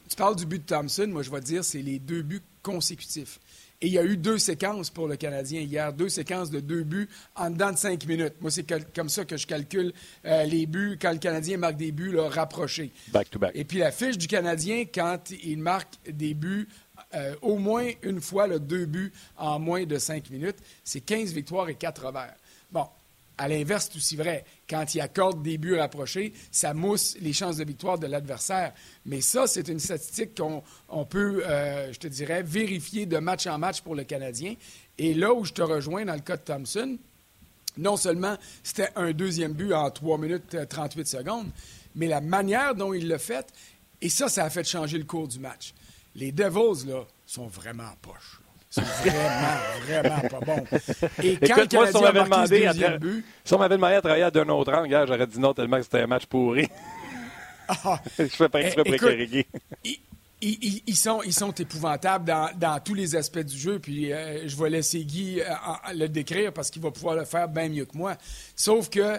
[0.08, 1.06] Tu parles du but de Thompson.
[1.08, 3.38] Moi, je vais te dire, c'est les deux buts consécutifs.
[3.82, 6.82] Et il y a eu deux séquences pour le Canadien hier, deux séquences de deux
[6.82, 8.34] buts en dedans de cinq minutes.
[8.40, 8.64] Moi, c'est
[8.94, 9.92] comme ça que je calcule
[10.24, 12.90] euh, les buts quand le Canadien marque des buts là, rapprochés.
[13.08, 13.52] Back to back.
[13.54, 16.66] Et puis la fiche du Canadien, quand il marque des buts
[17.14, 21.32] euh, au moins une fois, le deux buts en moins de cinq minutes, c'est 15
[21.32, 22.34] victoires et 4 revers.
[23.38, 24.44] À l'inverse, c'est aussi vrai.
[24.68, 28.72] Quand il accorde des buts rapprochés, ça mousse les chances de victoire de l'adversaire.
[29.04, 33.58] Mais ça, c'est une statistique qu'on peut, euh, je te dirais, vérifier de match en
[33.58, 34.54] match pour le Canadien.
[34.96, 36.96] Et là où je te rejoins dans le cas de Thompson,
[37.76, 41.50] non seulement c'était un deuxième but en 3 minutes 38 euh, secondes,
[41.94, 43.52] mais la manière dont il l'a fait,
[44.00, 45.74] et ça, ça a fait changer le cours du match.
[46.14, 48.40] Les Devils, là, sont vraiment poches
[48.80, 50.64] sont vraiment, vraiment pas bons.
[51.22, 54.00] Et quand Écoute, moi, si on m'avait demandé, à but, si on m'avait demandé à
[54.00, 56.68] travailler à d'un autre angle, j'aurais dit non tellement que c'était un match pourri.
[57.68, 59.10] Ah, je fais pas exprès pour
[60.42, 63.78] ils, ils, ils, sont, ils sont épouvantables dans, dans, tous les aspects du jeu.
[63.78, 65.44] Puis euh, je vais laisser Guy euh,
[65.94, 68.16] le décrire parce qu'il va pouvoir le faire bien mieux que moi.
[68.54, 69.18] Sauf que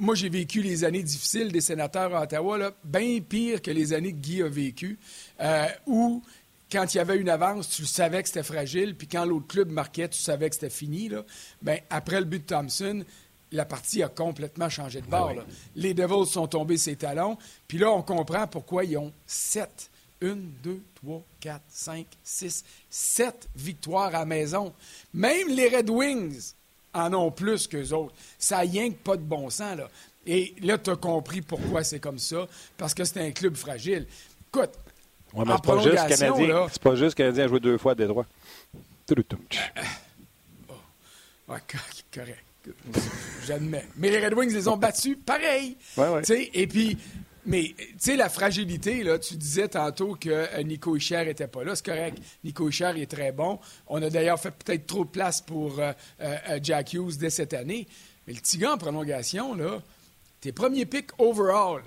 [0.00, 4.12] moi, j'ai vécu les années difficiles des sénateurs à Ottawa, bien pire que les années
[4.12, 4.98] que Guy a vécues,
[5.40, 6.22] euh, où
[6.70, 9.70] quand il y avait une avance, tu savais que c'était fragile, puis quand l'autre club
[9.70, 11.08] marquait, tu savais que c'était fini.
[11.08, 11.24] Là.
[11.62, 13.04] Ben, après le but de Thompson,
[13.52, 15.34] la partie a complètement changé de bord.
[15.34, 15.44] Ben
[15.76, 19.90] Les Devils sont tombés ses talons, puis là, on comprend pourquoi ils ont sept.
[20.20, 24.74] Une, deux, trois, quatre, cinq, six, sept victoires à maison.
[25.14, 26.54] Même les Red Wings
[26.92, 28.14] en ont plus qu'eux autres.
[28.36, 29.88] Ça n'a rien que pas de bon sens, là.
[30.26, 34.06] Et là, tu as compris pourquoi c'est comme ça, parce que c'est un club fragile.
[34.48, 34.72] Écoute,
[35.34, 36.66] Ouais, mais c'est pas juste Canadien.
[36.70, 38.26] C'est pas juste Canadien a joué deux fois à Détroit.
[39.10, 39.14] Oh.
[41.48, 41.58] Ouais,
[42.14, 42.44] correct.
[43.46, 43.86] J'admets.
[43.96, 45.76] Mais les Red Wings les ont battus pareil.
[45.96, 46.50] Ouais, ouais.
[46.52, 46.98] Et puis,
[47.46, 51.64] mais tu sais, la fragilité, là, tu disais tantôt que euh, Nico Ischer n'était pas
[51.64, 51.74] là.
[51.74, 52.18] C'est correct.
[52.44, 53.58] Nico Ischer est très bon.
[53.86, 57.54] On a d'ailleurs fait peut-être trop de place pour euh, euh, Jack Hughes dès cette
[57.54, 57.88] année.
[58.26, 59.80] Mais le petit gars en prolongation, là,
[60.42, 61.82] tes premiers picks overall,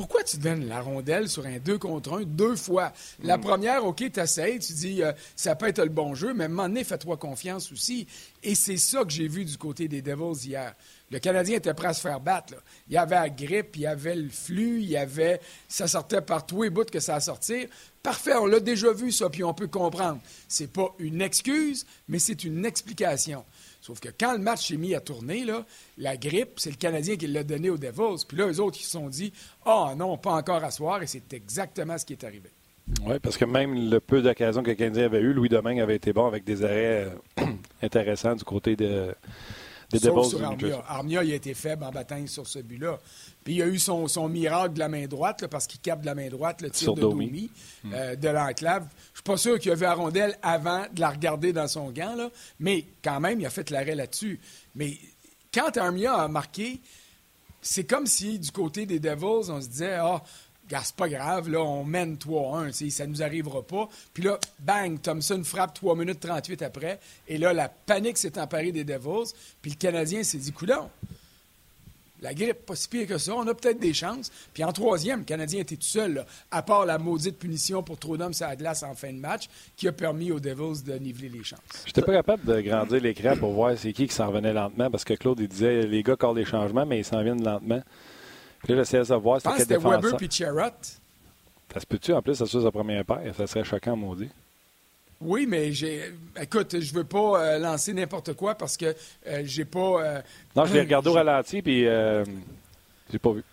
[0.00, 2.94] pourquoi tu donnes la rondelle sur un 2 contre 1 deux fois?
[3.22, 3.40] La mm.
[3.42, 6.46] première, OK, tu essaies, tu dis euh, ça peut être le bon jeu, mais à
[6.46, 8.06] un moment donné, fais-toi confiance aussi.
[8.42, 10.74] Et c'est ça que j'ai vu du côté des Devils hier.
[11.10, 12.54] Le Canadien était prêt à se faire battre.
[12.88, 15.38] Il y avait la grippe, il y avait le flux, il y avait.
[15.68, 17.66] Ça sortait par tous les bouts que ça a sorti.
[18.02, 20.20] Parfait, on l'a déjà vu, ça, puis on peut comprendre.
[20.48, 23.44] C'est pas une excuse, mais c'est une explication.
[23.82, 25.66] Sauf que quand le match s'est mis à tourner, là,
[25.98, 28.24] la grippe, c'est le Canadien qui l'a donné aux Devils.
[28.26, 29.32] Puis là, eux autres, ils se sont dit
[29.66, 31.02] Ah oh, non, pas encore à soir.
[31.02, 32.50] Et c'est exactement ce qui est arrivé.
[33.04, 35.96] Oui, parce que même le peu d'occasions que le Canadien avait eu, Louis Domingue avait
[35.96, 37.44] été bon avec des arrêts euh,
[37.82, 39.14] intéressants du côté de,
[39.90, 40.28] des Devils.
[40.28, 40.84] Sur Armia.
[40.88, 42.98] Armia, il a été faible en bataille sur ce but-là.
[43.44, 46.06] Puis il a eu son, son miracle de la main droite, parce qu'il capte de
[46.06, 47.50] la main droite le tir de Domi,
[47.84, 47.92] hmm.
[47.94, 48.86] euh, de l'enclave.
[49.12, 51.90] Je suis pas sûr qu'il a vu la rondelle avant de la regarder dans son
[51.90, 54.40] gant, là, mais quand même, il a fait l'arrêt là-dessus.
[54.74, 54.98] Mais
[55.52, 56.80] quand Armia a marqué,
[57.62, 60.26] c'est comme si du côté des Devils, on se disait Ah, oh,
[60.82, 63.88] c'est pas grave, là, on mène 3-1, ça nous arrivera pas.
[64.14, 67.00] Puis là, bang, Thompson frappe 3 minutes 38 après.
[67.28, 69.32] Et là, la panique s'est emparée des Devils.
[69.62, 70.88] Puis le Canadien s'est dit Coudon,
[72.22, 73.34] la grippe, pas si pire que ça.
[73.34, 74.30] On a peut-être des chances.
[74.52, 78.16] Puis en troisième, le Canadien était tout seul, à part la maudite punition pour trop
[78.16, 81.30] d'hommes sur la glace en fin de match, qui a permis aux Devils de niveler
[81.30, 81.60] les chances.
[81.86, 85.04] J'étais pas capable de grandir l'écran pour voir c'est qui qui s'en revenait lentement, parce
[85.04, 87.82] que Claude, il disait les gars corps les changements, mais ils s'en viennent lentement.
[88.62, 90.28] Puis là, j'essayais de voir c'était Weber puis.
[91.72, 93.34] Ça se peut-tu, en plus, ça se sa première paire?
[93.36, 94.28] Ça serait choquant, maudit.
[95.20, 96.14] Oui, mais j'ai.
[96.40, 98.94] Écoute, je veux pas euh, lancer n'importe quoi parce que
[99.26, 100.02] euh, j'ai pas.
[100.02, 100.22] Euh,
[100.56, 103.44] non, je l'ai regardé au ralenti puis j'ai pas vu.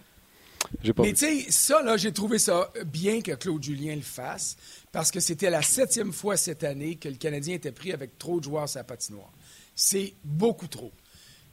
[0.94, 4.58] Pas mais tu sais, ça, là, j'ai trouvé ça bien que Claude Julien le fasse
[4.92, 8.40] parce que c'était la septième fois cette année que le Canadien était pris avec trop
[8.40, 9.32] de joueurs sur la patinoire.
[9.76, 10.92] C'est beaucoup trop.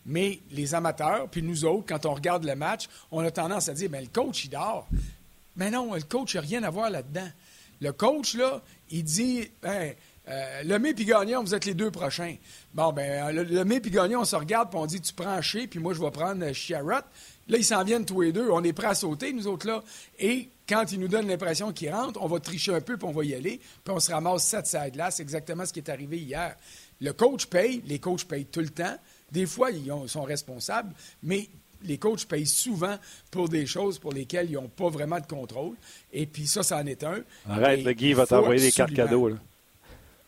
[0.06, 3.74] Mais les amateurs, puis nous autres, quand on regarde le match, on a tendance à
[3.74, 4.86] dire, mais le coach, il dort.
[5.56, 7.28] Mais non, le coach n'a rien à voir là-dedans.
[7.80, 9.94] Le coach, là, il dit ben,
[10.28, 12.36] euh, Lemay Gagnon, vous êtes les deux prochains.
[12.72, 15.66] Bon, ben, le, Lemay et Gagnon, on se regarde puis on dit Tu prends Shea,
[15.66, 17.04] puis moi, je vais prendre Chiarot.
[17.48, 18.48] Là, ils s'en viennent tous les deux.
[18.50, 19.82] On est prêts à sauter, nous autres, là.
[20.18, 23.12] Et quand ils nous donnent l'impression qu'ils rentrent, on va tricher un peu, puis on
[23.12, 23.60] va y aller.
[23.84, 25.10] Puis on se ramasse cette side-là.
[25.10, 26.56] C'est exactement ce qui est arrivé hier.
[27.00, 27.82] Le coach paye.
[27.86, 28.96] Les coachs payent tout le temps.
[29.34, 30.92] Des fois, ils sont responsables,
[31.22, 31.48] mais
[31.82, 32.96] les coachs payent souvent
[33.30, 35.74] pour des choses pour lesquelles ils n'ont pas vraiment de contrôle.
[36.12, 37.18] Et puis ça, ça en est un.
[37.50, 39.30] Arrête, le Guy va t'envoyer des cartes cadeaux.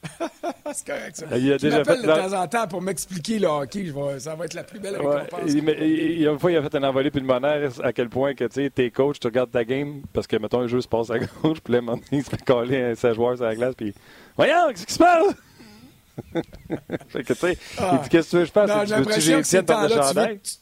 [0.73, 1.39] c'est correct, ça.
[1.39, 3.87] Il a déjà fait de la- temps en temps pour m'expliquer le hockey.
[3.87, 5.51] Je vais- ça va être la plus belle Ouais, récompense.
[5.53, 8.45] il, mais- il- une fois, il a fait un envolé pulmonaire à quel point que
[8.45, 11.11] tu sais, t'es coach, tu regardes ta game parce que, mettons, un jeu se passe
[11.11, 11.81] à gauche, puis là,
[12.13, 13.95] il se fait coller un 16 joueurs sur la glace, puis
[14.37, 15.35] Voyons, qu'est-ce qui se passe?
[17.09, 18.69] Fait que, tu sais, il dit Qu'est-ce que tu veux que je fasse?
[18.71, 19.43] Non, Tu veux-tu le veux,
[20.43, 20.53] tu,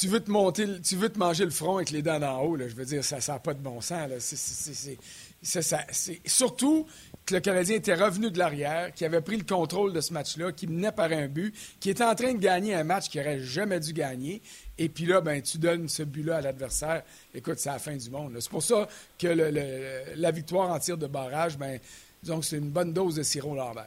[0.00, 2.56] tu veux te monter, tu veux te manger le front avec les dents en haut.
[2.56, 2.66] Là.
[2.68, 4.08] Je veux dire, ça n'a pas de bon sens.
[4.08, 4.16] Là.
[4.18, 5.84] C'est, c'est- ça-
[6.26, 6.86] surtout
[7.26, 10.52] que le Canadien était revenu de l'arrière, qui avait pris le contrôle de ce match-là,
[10.52, 13.40] qui menait par un but, qui était en train de gagner un match qu'il n'aurait
[13.40, 14.42] jamais dû gagner.
[14.78, 17.02] Et puis là, ben, tu donnes ce but-là à l'adversaire.
[17.34, 18.34] Écoute, c'est la fin du monde.
[18.34, 18.40] là.
[18.40, 21.78] C'est pour ça que le- le- la victoire en tir de barrage, ben,
[22.24, 23.84] que c'est une bonne dose de sirop Lambert.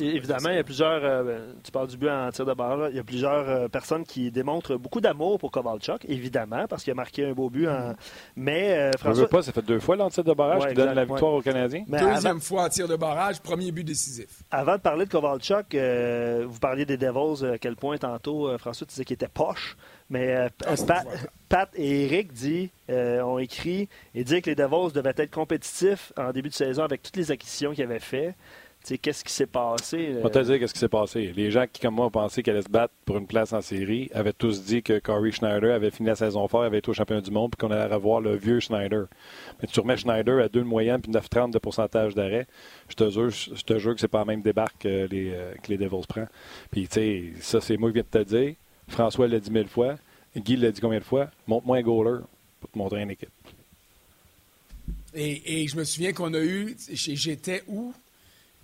[0.00, 1.04] Évidemment, il y a plusieurs.
[1.04, 2.78] euh, ben, tu parles du but en tir de barrage.
[2.80, 6.82] là, Il y a plusieurs euh, personnes qui démontrent beaucoup d'amour pour Kovalchuk, évidemment, parce
[6.84, 7.68] qu'il a marqué un beau but.
[7.68, 7.94] En...
[8.36, 9.22] Mais euh, Je François.
[9.22, 11.42] veux pas, ça fait deux fois l'entier de barrage Ouais, qui donne la victoire aux
[11.42, 11.84] Canadiens.
[11.88, 14.42] Mais avant, Deuxième fois en tir de barrage, premier but décisif.
[14.50, 18.58] avant de parler de Kovalchuk, euh, vous parliez des Devils, à quel point tantôt, euh,
[18.58, 19.76] François, tu disais qu'il était poche.
[20.10, 20.74] Mais euh, Ah,
[21.48, 26.12] Pat, et Eric dit, euh, ont écrit et dit que les Devils devaient être compétitifs
[26.16, 28.34] en début de saison avec toutes les acquisitions qu'ils avaient faites.
[28.82, 30.14] Tu sais, Qu'est-ce qui s'est passé?
[30.14, 31.32] Je vais te dire qu'est-ce qui s'est passé.
[31.36, 33.60] Les gens qui, comme moi, ont pensé qu'elle allait se battre pour une place en
[33.60, 36.94] série avaient tous dit que Corey Schneider avait fini la saison fort, avait été au
[36.94, 39.06] champion du monde, puis qu'on allait revoir le vieux Schneider.
[39.60, 42.46] Mais tu remets Schneider à 2 de moyenne puis 9,30 de pourcentage d'arrêt.
[42.88, 45.52] Je te jure, je te jure que c'est pas la même débarque que les, euh,
[45.62, 46.30] que les Devils prennent.
[46.70, 48.54] Puis, tu sais, ça, c'est moi qui viens de te dire.
[48.90, 49.96] François l'a dit mille fois.
[50.36, 51.30] Guy l'a dit combien de fois?
[51.46, 52.20] Montre-moi un goaler
[52.60, 53.30] pour te montrer une équipe.
[55.14, 57.92] Et, et je me souviens qu'on a eu, j'étais où?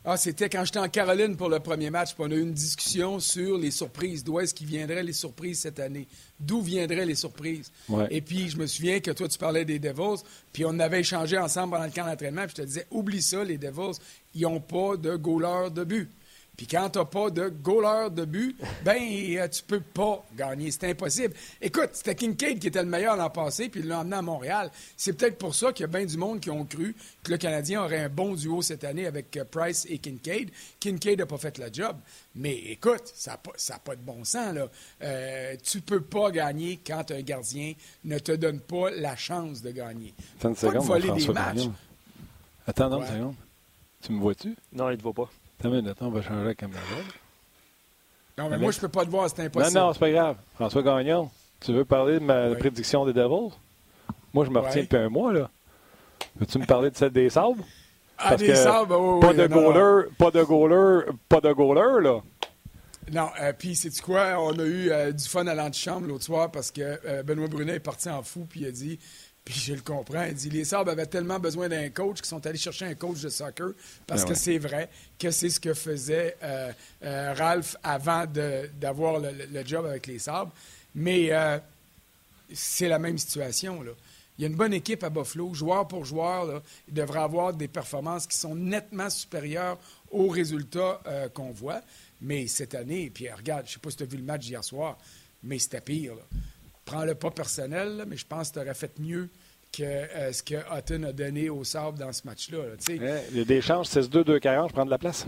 [0.09, 2.53] Ah, c'était quand j'étais en Caroline pour le premier match, puis on a eu une
[2.53, 4.23] discussion sur les surprises.
[4.23, 6.07] D'où est-ce qu'ils viendraient les surprises cette année?
[6.39, 7.73] D'où viendraient les surprises?
[7.89, 8.07] Ouais.
[8.13, 11.37] Et puis, je me souviens que toi, tu parlais des Devils, puis on avait échangé
[11.37, 13.99] ensemble pendant le camp d'entraînement, puis je te disais, oublie ça, les Devils,
[14.37, 16.09] ils n'ont pas de goaler de but.
[16.57, 20.71] Puis quand tu n'as pas de goaler de but, ben euh, tu peux pas gagner.
[20.71, 21.35] C'est impossible.
[21.61, 24.71] Écoute, c'était Kincaid qui était le meilleur l'an passé, puis il l'a emmené à Montréal.
[24.97, 27.37] C'est peut-être pour ça qu'il y a bien du monde qui ont cru que le
[27.37, 30.51] Canadien aurait un bon duo cette année avec euh, Price et Kincaid.
[30.81, 31.97] Kincaid n'a pas fait le job.
[32.35, 33.53] Mais écoute, ça n'a pas,
[33.85, 34.55] pas de bon sens.
[34.55, 34.67] Là.
[35.03, 39.73] Euh, tu peux pas gagner quand un gardien ne te donne pas la chance de
[39.73, 40.15] gagner.
[40.39, 41.69] Attends une Pas de seconde, voler François des matchs.
[42.67, 43.07] Attends, Ouais.
[43.07, 43.35] une seconde.
[44.03, 44.57] Tu me vois-tu?
[44.73, 45.31] Non, il ne te voit pas.
[45.59, 46.81] Attends une minute, on va changer la caméra.
[48.39, 49.79] Non, mais moi, je peux pas te voir, c'est Non, impossible.
[49.81, 50.37] non, c'est pas grave.
[50.55, 52.57] François Gagnon, tu veux parler de ma Oui.
[52.59, 53.55] prédiction des Devils?
[54.35, 55.51] Moi, je me retiens depuis un mois, là.
[56.39, 57.65] Veux-tu me parler de celle des Sabres?
[58.19, 60.03] ah, des que sabres, oui, pas oui, de non, non.
[60.19, 62.21] pas de goaler, pas de goaler, là.
[63.13, 64.37] Non, euh, puis c'est quoi?
[64.43, 67.77] On a eu euh, du fun à l'antichambre l'autre soir parce que euh, Benoît Brunet
[67.77, 68.99] est parti en fou puis il a dit,
[69.47, 72.45] puis je le comprends, il dit les Sabres avaient tellement besoin d'un coach qu'ils sont
[72.45, 74.35] allés chercher un coach de soccer parce Ah que ouais.
[74.35, 76.73] c'est vrai que c'est ce que faisait euh,
[77.05, 80.53] euh, Ralph avant d'avoir le, job avec les Sabres.
[80.97, 81.61] Mais euh,
[82.53, 83.83] c'est la même situation.
[83.83, 83.93] Là.
[84.37, 86.47] Il y a une bonne équipe à Buffalo, joueur pour joueur.
[86.47, 89.79] Là, il devrait avoir des performances qui sont nettement supérieures
[90.11, 91.01] aux résultats
[91.35, 91.83] qu'on voit.
[92.21, 94.41] Mais cette année, puis regarde, je ne sais pas si tu as vu le match
[94.43, 94.99] d'hier soir,
[95.45, 96.17] mais c'était pire.
[96.17, 96.23] là.
[96.87, 99.29] Prends-le pas personnel, là, mais je pense que tu aurais fait mieux
[99.77, 102.59] que euh, ce que Hutton a donné au Sable dans ce match-là.
[102.89, 105.27] Il y a des chances, 6-2, 2-40, je prends de la place.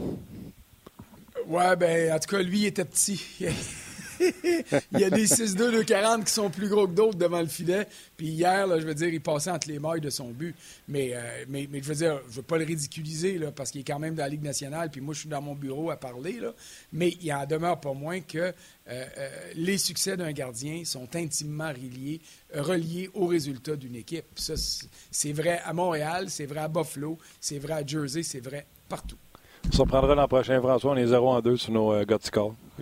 [1.47, 3.23] Ouais, ben, en tout cas, lui, il était petit.
[4.93, 7.87] il y a des 6-2, 2-40 qui sont plus gros que d'autres devant le filet.
[8.17, 10.55] Puis hier, je veux dire, il passait entre les mailles de son but.
[10.89, 13.81] Mais, euh, mais, mais je veux dire, je veux pas le ridiculiser, là, parce qu'il
[13.81, 14.91] est quand même dans la Ligue nationale.
[14.91, 16.41] Puis moi, je suis dans mon bureau à parler.
[16.41, 16.53] Là.
[16.93, 18.53] Mais il en demeure pas moins que euh,
[18.89, 22.21] euh, les succès d'un gardien sont intimement reliés,
[22.55, 24.25] reliés aux résultats d'une équipe.
[24.37, 28.67] Ça, c'est- vrai à Montréal, c'est vrai à Buffalo, c'est vrai à Jersey, c'est vrai
[28.89, 29.19] partout.
[29.67, 30.93] On se reprendra l'an prochain, François.
[30.93, 32.05] On est 0 en 2 sur nos euh.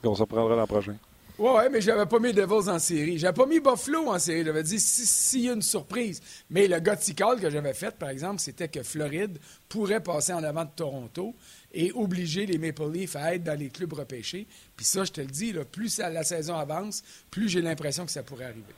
[0.04, 0.94] On se reprendra l'an prochain.
[1.38, 3.18] Ouais, ouais, mais j'avais pas mis Devils en série.
[3.18, 4.42] J'avais pas mis Buffalo en série.
[4.42, 6.22] J'avais dit si- s'il y a une surprise.
[6.48, 10.64] Mais le Gothical que j'avais fait, par exemple, c'était que Floride pourrait passer en avant
[10.64, 11.34] de Toronto
[11.74, 14.46] et obliger les Maple Leafs à être dans les clubs repêchés.
[14.76, 18.22] Puis ça, je te le dis, plus la saison avance, plus j'ai l'impression que ça
[18.22, 18.74] pourrait arriver.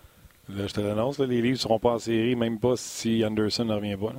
[0.49, 3.67] Là, je te l'annonce, les livres ne seront pas en série, même pas si Anderson
[3.67, 4.15] ne revient pas.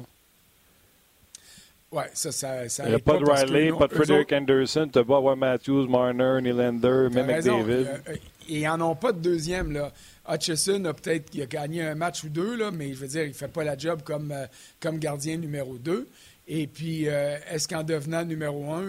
[1.91, 4.89] Ouais, ça, ça, ça Il n'y a pas de Riley, pas de Frederick Anderson.
[4.91, 7.58] Tu vas avoir Matthews, Marner, Nylander, même avec raison.
[7.60, 7.88] David.
[7.88, 8.15] Euh, euh,
[8.47, 9.71] ils n'en ont pas de deuxième.
[9.71, 9.91] Là.
[10.28, 13.30] Hutchison a peut-être a gagné un match ou deux, là, mais je veux dire, il
[13.30, 14.45] ne fait pas la job comme, euh,
[14.80, 16.08] comme gardien numéro 2.
[16.47, 18.84] Et puis, euh, est-ce qu'en devenant numéro 1,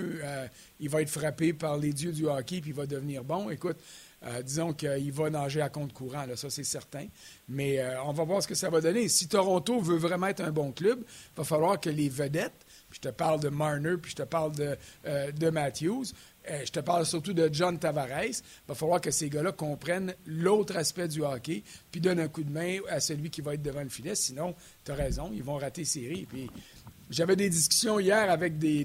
[0.79, 3.51] il va être frappé par les dieux du hockey puis il va devenir bon?
[3.51, 3.77] Écoute,
[4.23, 7.07] euh, disons qu'il va nager à compte courant, là, ça c'est certain.
[7.49, 9.09] Mais euh, on va voir ce que ça va donner.
[9.09, 12.67] Si Toronto veut vraiment être un bon club, il va falloir que les vedettes
[13.03, 16.07] je te parle de Marner, puis je te parle de, de Matthews,
[16.47, 18.25] je te parle surtout de John Tavares.
[18.25, 18.35] Il
[18.69, 22.53] va falloir que ces gars-là comprennent l'autre aspect du hockey, puis donnent un coup de
[22.53, 24.15] main à celui qui va être devant le filet.
[24.15, 26.27] Sinon, tu as raison, ils vont rater série.
[26.27, 26.51] Puis
[27.11, 28.85] j'avais des discussions hier avec des,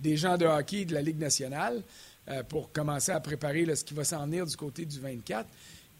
[0.00, 1.82] des, gens de hockey de la Ligue nationale
[2.28, 5.48] euh, pour commencer à préparer ce qui va s'en venir du côté du 24.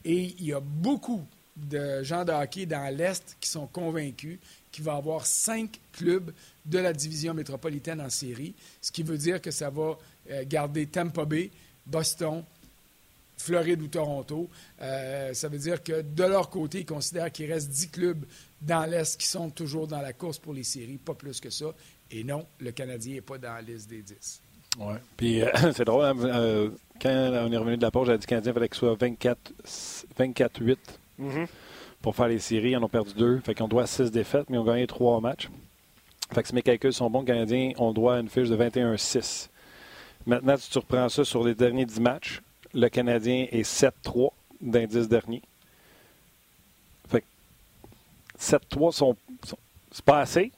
[0.05, 4.39] Et il y a beaucoup de gens de hockey dans l'Est qui sont convaincus
[4.77, 6.33] qu'il va avoir cinq clubs
[6.67, 9.97] de la division métropolitaine en série, ce qui veut dire que ça va
[10.31, 11.51] euh, garder Tampa Bay,
[11.87, 12.45] Boston,
[13.39, 14.51] Floride ou Toronto.
[14.83, 18.25] Euh, ça veut dire que de leur côté, ils considèrent qu'il reste 10 clubs
[18.61, 21.73] dans l'Est qui sont toujours dans la course pour les séries, pas plus que ça.
[22.11, 24.43] Et non, le Canadien n'est pas dans la liste des 10.
[24.79, 24.95] Oui.
[25.17, 28.27] Puis euh, c'est drôle, hein, euh, quand on est revenu de la pause, j'ai dit
[28.27, 28.97] que le Canadien fallait que ce soit
[30.19, 30.77] 24-8
[31.19, 31.47] mm-hmm.
[32.07, 32.71] Pour faire les séries.
[32.71, 33.41] Ils en ont perdu deux.
[33.41, 35.49] Fait qu'on doit 6 défaites, mais ils ont gagné trois matchs.
[36.33, 39.49] Fait que si mes calculs sont bons, le Canadien, on doit une fiche de 21-6.
[40.25, 42.43] Maintenant, tu reprends ça sur les derniers 10 matchs.
[42.73, 45.43] Le Canadien est 7-3 dans les 10 derniers.
[48.39, 49.17] 7-3 sont,
[49.91, 50.53] c'est pas assez,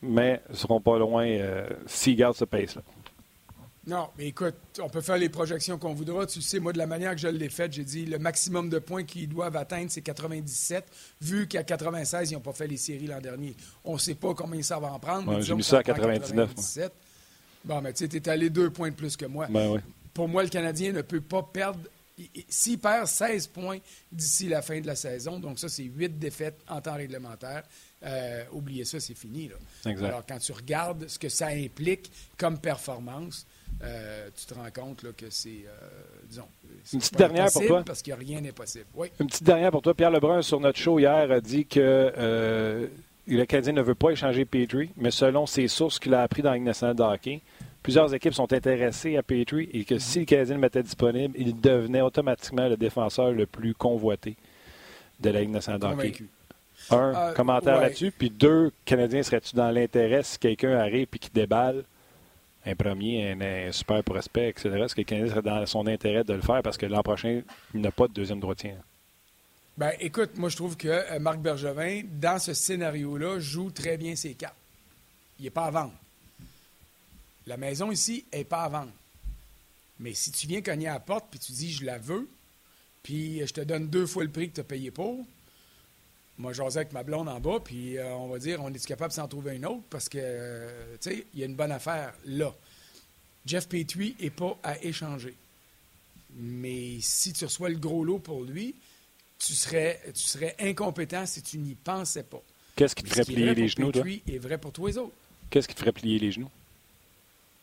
[0.00, 2.80] mais ils seront pas loin euh, s'ils gardent ce pace-là.
[3.86, 6.26] Non, mais écoute, on peut faire les projections qu'on voudra.
[6.26, 8.78] Tu sais, moi, de la manière que je l'ai faite, j'ai dit le maximum de
[8.78, 10.84] points qu'ils doivent atteindre, c'est 97,
[11.20, 13.54] vu qu'à 96, ils n'ont pas fait les séries l'an dernier.
[13.84, 15.40] On ne sait pas combien ça va en prendre.
[15.40, 16.50] j'ai mis ça à 99.
[17.64, 19.46] Bon, mais tu sais, tu es allé deux points de plus que moi.
[19.48, 21.80] Ben, Pour moi, le Canadien ne peut pas perdre
[22.48, 23.78] s'il perd 16 points
[24.12, 27.64] d'ici la fin de la saison, donc ça, c'est 8 défaites en temps réglementaire,
[28.04, 29.50] euh, oubliez ça, c'est fini.
[29.84, 33.46] Alors, quand tu regardes ce que ça implique comme performance,
[33.82, 35.88] euh, tu te rends compte que c'est, euh,
[36.28, 36.48] disons,
[36.92, 37.82] une petite dernière pour toi?
[37.84, 38.86] Parce que rien n'est possible.
[38.94, 39.08] Oui.
[39.20, 39.94] Une petite dernière pour toi.
[39.94, 42.88] Pierre Lebrun, sur notre show hier, a dit que
[43.26, 46.52] le Canadien ne veut pas échanger Petrie, mais selon ses sources qu'il a appris dans
[46.52, 47.40] la nationale de hockey,
[47.82, 51.58] plusieurs équipes sont intéressées à Petrie et que si le Canadien le mettait disponible, il
[51.58, 54.36] devenait automatiquement le défenseur le plus convoité
[55.20, 56.12] de la Ligue nationale d'hockey.
[56.90, 58.10] Un, euh, commentaire là-dessus.
[58.10, 61.84] Puis deux, Canadien serait-tu dans l'intérêt si quelqu'un arrive et qui déballe?
[62.66, 64.70] Un premier, un, super prospect, etc.
[64.84, 67.42] Est-ce que le Canadien serait dans son intérêt de le faire parce que l'an prochain,
[67.74, 68.74] il n'a pas de deuxième droitier?
[69.76, 74.14] Ben, écoute, moi, je trouve que euh, Marc Bergevin, dans ce scénario-là, joue très bien
[74.14, 74.54] ses cartes.
[75.38, 75.94] Il n'est pas à vendre.
[77.46, 78.92] La maison ici n'est pas à vendre.
[79.98, 82.28] Mais si tu viens cogner à la porte puis tu dis je la veux,
[83.02, 85.24] puis je te donne deux fois le prix que tu as payé pour,
[86.38, 89.10] moi, j'osais avec ma blonde en bas, puis euh, on va dire, on est capable
[89.10, 89.82] de s'en trouver une autre?
[89.88, 92.52] Parce que, euh, tu sais, il y a une bonne affaire là.
[93.46, 95.34] Jeff Petrie n'est pas à échanger.
[96.36, 98.74] Mais si tu reçois le gros lot pour lui,
[99.38, 102.42] tu serais, tu serais incompétent si tu n'y pensais pas.
[102.74, 105.14] Qu'est-ce qui te ferait plier les genoux, Petrie est vrai pour tous les autres.
[105.50, 106.50] Qu'est-ce qui te ferait plier les genoux?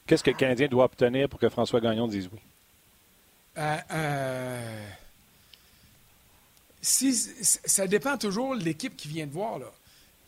[0.08, 2.40] Qu'est-ce que le Canadien doit obtenir pour que François Gagnon dise oui?
[3.58, 4.90] Euh, euh,
[6.82, 9.60] si, ça dépend toujours de l'équipe qui vient de voir.
[9.60, 9.72] Là.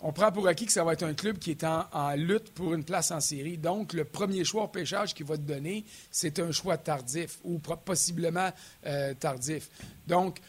[0.02, 2.74] On prend pour acquis que ça va être un club qui est en, lutte pour
[2.74, 3.58] une place en série.
[3.58, 7.60] Donc, le premier choix au pêchage qu'il va te donner, c'est un choix tardif ou
[7.60, 8.52] possiblement
[8.86, 9.70] euh, tardif.
[10.08, 10.39] Donc,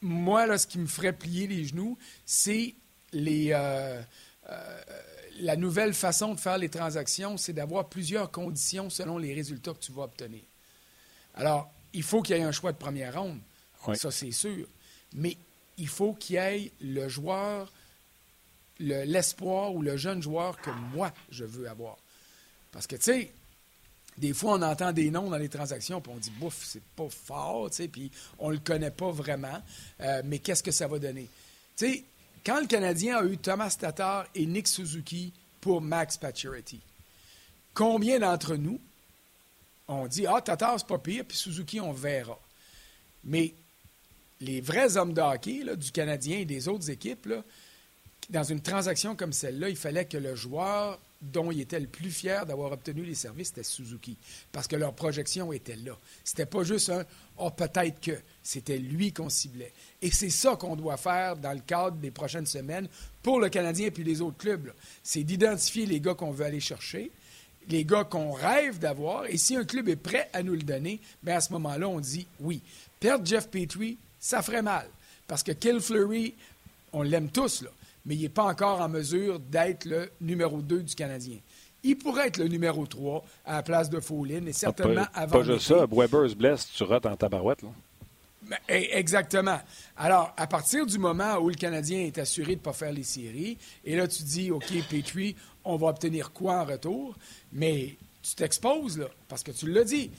[0.00, 2.74] moi, là, ce qui me ferait plier les genoux, c'est
[3.12, 3.52] les
[5.40, 9.78] la nouvelle façon de faire les transactions, c'est d'avoir plusieurs conditions selon les résultats que
[9.80, 10.42] tu vas obtenir.
[11.34, 13.40] Alors, il faut qu'il y ait un choix de première ronde,
[13.94, 14.66] ça c'est sûr,
[15.14, 15.36] mais
[15.80, 17.72] il faut qu'il y ait le joueur,
[18.78, 21.96] l'espoir ou le jeune joueur que moi je veux avoir.
[22.70, 23.32] Parce que, tu sais,
[24.18, 27.08] des fois, on entend des noms dans les transactions, puis on dit, bouf, c'est pas
[27.08, 29.62] fort, tu sais, puis on le connaît pas vraiment,
[30.00, 31.26] euh, mais qu'est-ce que ça va donner?
[31.76, 32.04] Tu sais,
[32.44, 36.80] quand le Canadien a eu Thomas Tatar et Nick Suzuki pour Max Pacioretty,
[37.72, 38.80] combien d'entre nous
[39.88, 42.38] ont dit Ah, Tatar, c'est pas pire, puis Suzuki, on verra.
[43.24, 43.54] Mais
[44.40, 47.28] les vrais hommes de hockey du Canadien et des autres équipes,
[48.30, 52.10] dans une transaction comme celle-là, il fallait que le joueur dont il était le plus
[52.10, 54.16] fier d'avoir obtenu les services, c'était Suzuki.
[54.52, 55.92] Parce que leur projection était là.
[56.24, 57.04] C'était pas juste un
[57.36, 58.18] oh, peut-être que.
[58.42, 59.72] C'était lui qu'on ciblait.
[60.00, 62.88] Et c'est ça qu'on doit faire dans le cadre des prochaines semaines
[63.22, 64.72] pour le Canadien et puis les autres clubs.
[65.02, 67.10] C'est d'identifier les gars qu'on veut aller chercher,
[67.68, 69.26] les gars qu'on rêve d'avoir.
[69.26, 72.00] Et si un club est prêt à nous le donner, bien à ce moment-là, on
[72.00, 72.62] dit oui.
[72.98, 74.86] Perdre Jeff Petrie, ça ferait mal.
[75.26, 76.34] Parce que Kill Fleury,
[76.92, 77.70] on l'aime tous, là
[78.04, 81.36] mais il n'est pas encore en mesure d'être le numéro 2 du Canadien.
[81.82, 85.38] Il pourrait être le numéro 3 à la place de Follin et certainement ah, avant.
[85.38, 87.62] Pas juste ça, Weber se blesse, tu rates en tabarouette.
[87.62, 87.68] Là.
[88.68, 89.60] Eh, exactement.
[89.96, 93.04] Alors, à partir du moment où le Canadien est assuré de ne pas faire les
[93.04, 97.16] séries, et là, tu dis, OK, Petrie, on va obtenir quoi en retour?
[97.52, 100.10] Mais tu t'exposes, là, parce que tu l'as dit.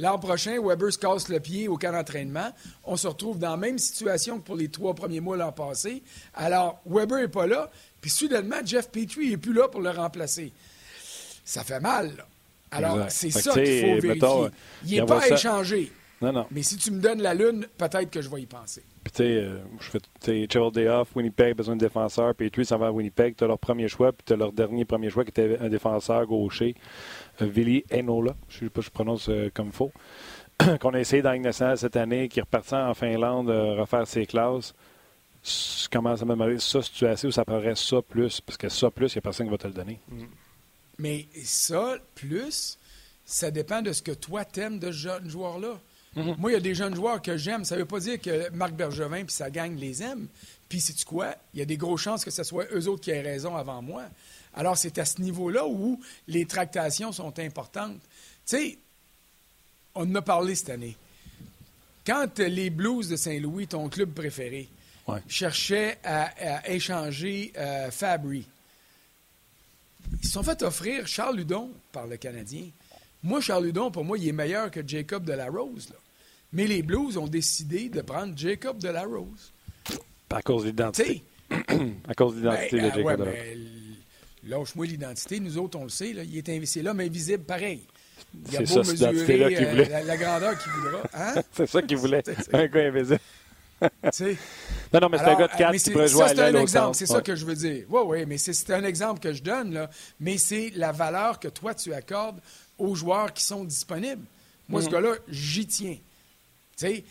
[0.00, 2.50] L'an prochain, Weber se casse le pied au camp d'entraînement.
[2.84, 6.02] On se retrouve dans la même situation que pour les trois premiers mois l'an passé.
[6.32, 10.54] Alors, Weber n'est pas là, puis soudainement, Jeff Petrie n'est plus là pour le remplacer.
[11.44, 12.26] Ça fait mal, là.
[12.70, 14.48] Alors, c'est ça qu'il faut vérifier.
[14.86, 15.92] il n'est pas à échanger.
[16.22, 16.46] Non, non.
[16.50, 18.82] Mais si tu me donnes la lune, peut-être que je vais y penser.
[19.12, 22.90] Tu sais, euh, je fais, Day Off, Winnipeg, besoin de défenseur, Petrie s'en va à
[22.92, 25.58] Winnipeg, tu as leur premier choix, puis tu as leur dernier premier choix qui était
[25.58, 26.74] un défenseur gaucher,
[27.42, 29.92] euh, Vili Enola, je sais pas si je prononce euh, comme il faut,
[30.80, 34.74] qu'on a essayé dans nationale cette année, qui est en Finlande refaire ses classes.
[35.42, 38.58] Je commence à me ça, si tu as assez ou ça prendrait ça plus, parce
[38.58, 39.98] que ça plus, il n'y a personne qui va te le donner.
[40.08, 40.24] Mm.
[40.98, 42.78] Mais ça plus,
[43.24, 45.80] ça dépend de ce que toi t'aimes de ce jeune joueur-là.
[46.16, 46.36] Mhm.
[46.38, 47.64] Moi, il y a des jeunes joueurs que j'aime.
[47.64, 50.26] Ça ne veut pas dire que Marc Bergevin puis sa gang les aime.
[50.68, 51.34] Puis, sais-tu quoi?
[51.54, 53.82] Il y a des grosses chances que ce soit eux autres qui aient raison avant
[53.82, 54.04] moi.
[54.54, 58.00] Alors, c'est à ce niveau-là où les tractations sont importantes.
[58.46, 58.78] Tu sais,
[59.94, 60.96] on en a parlé cette année.
[62.04, 64.68] Quand les Blues de Saint-Louis, ton club préféré,
[65.28, 68.46] cherchaient à, échanger euh, Fabry,
[70.22, 72.68] ils se sont fait offrir Charles Ludon par le Canadien.
[73.22, 75.92] Moi, Charles Ludon, pour moi, il est meilleur que Jacob de la Rose.
[76.52, 79.52] Mais les Blues ont décidé de prendre Jacob de la Rose.
[80.30, 81.22] À cause de l'identité.
[82.08, 83.80] à cause de l'identité de ben, Jacob de la Rose.
[84.44, 85.40] Lâche-moi l'identité.
[85.40, 86.12] Nous autres, on le sait.
[86.12, 87.82] Là, il est, c'est l'homme invisible pareil.
[88.50, 91.02] Il a beau ça, mesurer qu euh, la, la, grandeur qu'il voudra.
[91.14, 91.42] Hein?
[91.52, 92.22] c'est ça qu'il voulait.
[92.52, 93.20] un gars invisible.
[93.82, 96.96] non, non, mais c'est un gars de 4 qui pourrait jouer à C'est un exemple,
[96.96, 97.86] c'est ça que je veux dire.
[97.88, 99.90] Oui, oui, mais c'est un exemple que je donne, là.
[100.20, 102.40] Mais c'est la valeur que toi, tu accordes
[102.80, 104.24] aux joueurs qui sont disponibles.
[104.68, 104.92] Moi, ce mhm.
[104.92, 105.96] gars-là, j'y tiens.
[106.76, 107.04] Tu sais,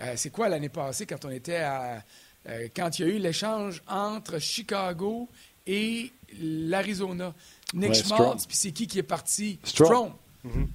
[0.00, 2.02] euh, c'est quoi l'année passée quand on était à.
[2.48, 5.28] Euh, quand il y a eu l'échange entre Chicago
[5.66, 7.34] et l'Arizona?
[7.72, 9.58] Nick Schmaltz, puis c'est qui qui est parti?
[9.64, 10.12] Strom.
[10.42, 10.68] Mhm.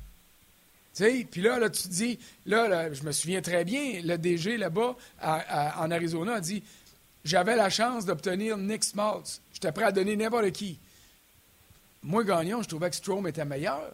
[0.96, 4.18] Tu sais, Puis là, là, tu te dis, là, je me souviens très bien, le
[4.18, 6.64] DG là-bas en Arizona a dit
[7.24, 9.42] J'avais la chance d'obtenir Nick Schmaltz.
[9.54, 10.80] J'étais prêt à donner n'importe qui.
[12.02, 13.92] Moi, gagnant, je trouvais que Strom était meilleur.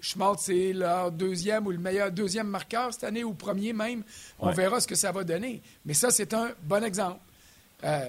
[0.00, 4.02] Schmaltz, c'est leur deuxième ou le meilleur deuxième marqueur cette année, ou premier même.
[4.38, 5.62] On verra ce que ça va donner.
[5.84, 7.20] Mais ça, c'est un bon exemple.
[7.84, 8.08] Euh,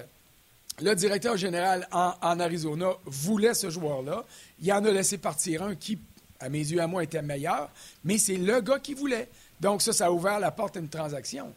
[0.80, 4.24] le directeur général en, Arizona voulait ce joueur-là.
[4.60, 5.98] Il en a laissé partir un qui,
[6.40, 7.70] à mes yeux, à moi, était meilleur,
[8.04, 9.28] mais c'est le gars qui voulait.
[9.60, 11.52] Donc, ça, ça a ouvert la porte à une transaction.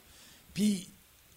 [0.53, 0.87] Puis,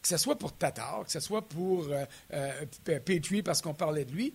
[0.03, 2.65] que ce soit pour Tatar, que ce soit pour euh, euh,
[3.05, 4.35] Petrie parce qu'on parlait de lui,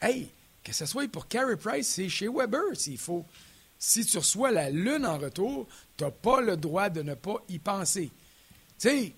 [0.00, 0.28] hey,
[0.64, 3.24] que ce soit pour Carey Price, c'est chez Weber s'il faut
[3.80, 5.66] si tu reçois la lune en retour,
[5.96, 8.10] tu n'as pas le droit de ne pas y penser.
[8.78, 9.12] Tu sais,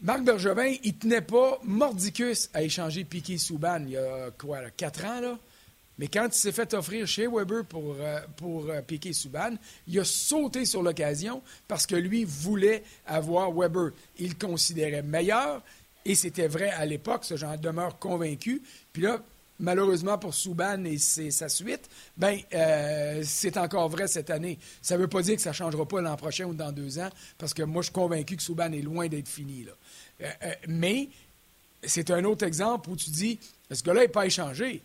[0.00, 5.04] Marc Bergevin, il tenait pas mordicus à échanger Piquet Souban il y a quoi, quatre
[5.04, 5.38] ans, là?
[5.98, 9.54] Mais quand il s'est fait offrir chez Weber pour, euh, pour euh, Piquet Souban,
[9.88, 13.92] il a sauté sur l'occasion parce que lui voulait avoir Weber.
[14.18, 15.62] Il le considérait meilleur
[16.04, 18.62] et c'était vrai à l'époque, ce j'en demeure convaincu.
[18.92, 19.22] Puis là,
[19.58, 24.58] malheureusement pour Souban et sa suite, ben euh, c'est encore vrai cette année.
[24.82, 26.98] Ça ne veut pas dire que ça ne changera pas l'an prochain ou dans deux
[26.98, 29.66] ans, parce que moi, je suis convaincu que Souban est loin d'être fini.
[30.20, 31.08] Euh, euh, mais
[31.82, 33.38] c'est un autre exemple où tu dis,
[33.70, 34.82] ce gars-là n'est pas échangé.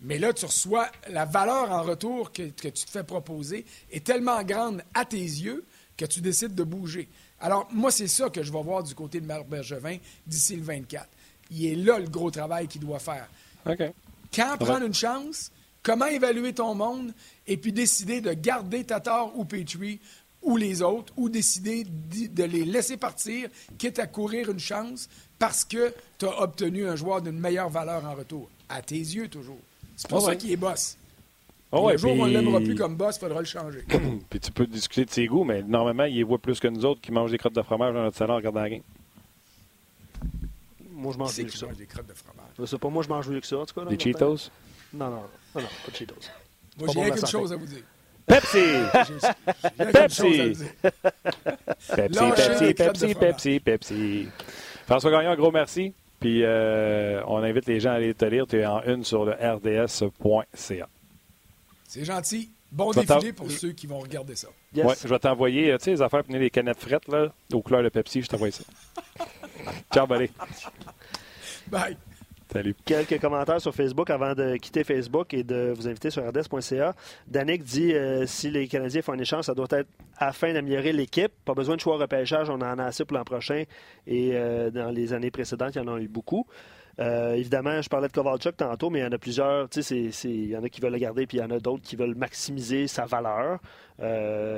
[0.00, 4.04] Mais là, tu reçois la valeur en retour que, que, tu te fais proposer est
[4.04, 5.64] tellement grande à tes yeux
[5.96, 7.08] que tu décides de bouger.
[7.40, 10.62] Alors, moi, c'est ça que je vais voir du côté de Marc Bergevin d'ici le
[10.62, 11.06] 24.
[11.52, 13.28] Il est là le gros travail qu'il doit faire.
[13.66, 13.82] OK.
[14.34, 17.12] Quand prendre une chance, comment évaluer ton monde,
[17.46, 20.00] et puis décider de garder Tatar ou Petrie
[20.42, 25.64] ou les autres, ou décider de les laisser partir, quitte à courir une chance, parce
[25.64, 28.48] que tu as obtenu un joueur d'une meilleure valeur en retour?
[28.68, 29.60] À tes yeux, toujours.
[29.96, 30.96] C'est pour ça qu'il est boss.
[31.70, 33.84] Oh le jour où on ne l'aimera plus comme boss, il faudra le changer.
[34.30, 37.00] puis tu peux discuter de ses goûts, mais normalement, il voit plus que nous autres
[37.00, 38.82] qui mangent des crottes de fromage dans notre salon en regardant la game.
[40.90, 41.46] Moi, je mange des
[41.86, 42.41] crottes de fromage?
[42.66, 43.86] C'est pas moi, je mange mieux que ça, en tout cas.
[43.86, 44.50] Des Cheetos?
[44.92, 46.14] Non, non, non, non, pas de Cheetos.
[46.78, 47.82] Moi, j'ai rien qu'une chose à vous dire.
[48.26, 48.58] Pepsi!
[49.76, 50.56] Pepsi!
[51.94, 54.28] Pepsi, Pepsi, Pepsi, Pepsi, Pepsi.
[54.86, 55.92] François Gagnon, un gros merci.
[56.20, 58.46] Puis euh, on invite les gens à aller te lire.
[58.46, 60.88] Tu es en une sur le rds.ca.
[61.88, 62.50] C'est gentil.
[62.70, 64.48] Bon défilé pour ceux qui vont regarder ça.
[64.72, 64.86] Yes.
[64.86, 67.82] Ouais, je vais t'envoyer, tu sais, les affaires pour les canettes frettes, là, aux couleurs
[67.82, 68.64] de Pepsi, je t'envoie ça.
[69.92, 70.30] Ciao, buddy.
[71.66, 71.98] Bye.
[72.52, 72.74] Salut.
[72.84, 76.94] Quelques commentaires sur Facebook avant de quitter Facebook et de vous inviter sur rds.ca.
[77.26, 79.88] Danick dit euh, si les Canadiens font un échange, ça doit être
[80.18, 81.32] afin d'améliorer l'équipe.
[81.46, 83.64] Pas besoin de choix repêchage, on en a assez pour l'an prochain.
[84.06, 86.46] Et euh, dans les années précédentes, il y en a eu beaucoup.
[87.00, 89.68] Euh, évidemment, je parlais de Kovalchuk tantôt, mais il y en a plusieurs.
[89.74, 91.96] Il y en a qui veulent le garder, puis il y en a d'autres qui
[91.96, 93.60] veulent maximiser sa valeur.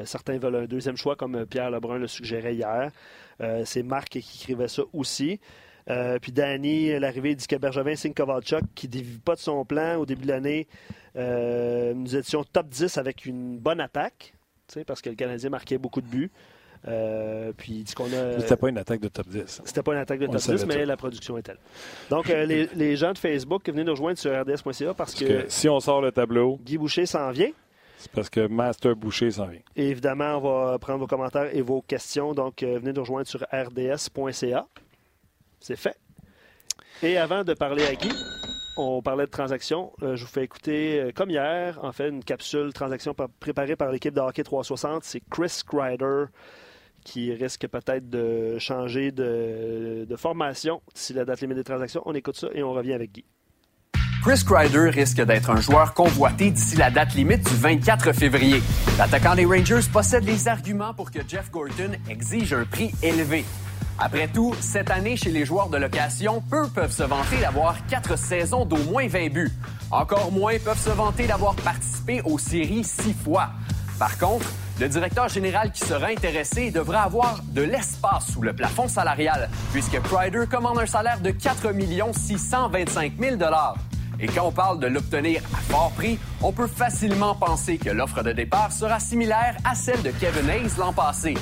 [0.05, 2.91] Certains veulent un deuxième choix, comme Pierre Lebrun le suggérait hier.
[3.65, 5.39] C'est Marc qui écrivait ça aussi.
[5.91, 9.65] Euh, puis Danny, l'arrivée dit que Bergevin signe Kovalchuk, qui ne dévie pas de son
[9.65, 10.67] plan au début de l'année.
[11.17, 14.35] Euh, nous étions top 10 avec une bonne attaque,
[14.87, 16.31] parce que le Canadien marquait beaucoup de buts.
[16.87, 18.39] Euh, puis qu'on a.
[18.41, 19.63] C'était pas une attaque de top 10.
[19.65, 20.89] C'était pas une attaque de On top le 10, savait mais tout.
[20.89, 21.57] la production est telle.
[22.11, 25.25] Donc, euh, les, les gens de Facebook, venez nous rejoindre sur rds.ca parce Parce que,
[25.25, 27.51] que si on sort le tableau, Guy Boucher s'en vient.
[27.97, 29.61] c'est parce que Master Boucher s'en vient.
[29.77, 30.41] Et évidemment, on
[30.73, 32.35] va prendre vos commentaires et vos questions.
[32.35, 34.67] Donc, euh, venez nous rejoindre sur rds.ca.
[35.65, 35.97] C'est fait.
[37.03, 38.13] Et avant de parler à Guy,
[38.77, 39.93] on parlait de transactions.
[40.03, 43.75] Euh, je vous fais écouter, euh, comme hier, en fait, une capsule transaction par- préparée
[43.75, 45.05] par l'équipe de hockey 360.
[45.05, 46.25] C'est Chris Kreider
[47.03, 52.03] qui risque peut-être de changer de, de formation d'ici la date limite des transactions.
[52.05, 53.25] On écoute ça et on revient avec Guy.
[54.23, 58.61] Chris Kreider risque d'être un joueur convoité d'ici la date limite du 24 février.
[58.99, 63.45] L'attaquant des Rangers possède les arguments pour que Jeff Gorton exige un prix élevé.
[63.99, 68.19] Après tout, cette année, chez les joueurs de location, peu peuvent se vanter d'avoir quatre
[68.19, 69.53] saisons d'au moins 20 buts.
[69.91, 73.51] Encore moins peuvent se vanter d'avoir participé aux séries six fois.
[73.99, 74.47] Par contre,
[74.81, 80.01] le directeur général qui sera intéressé devra avoir de l'espace sous le plafond salarial, puisque
[80.03, 81.73] Kreider commande un salaire de 4
[82.13, 83.37] 625 000
[84.21, 88.23] et quand on parle de l'obtenir à fort prix, on peut facilement penser que l'offre
[88.23, 91.35] de départ sera similaire à celle de Kevin Hayes l'an passé.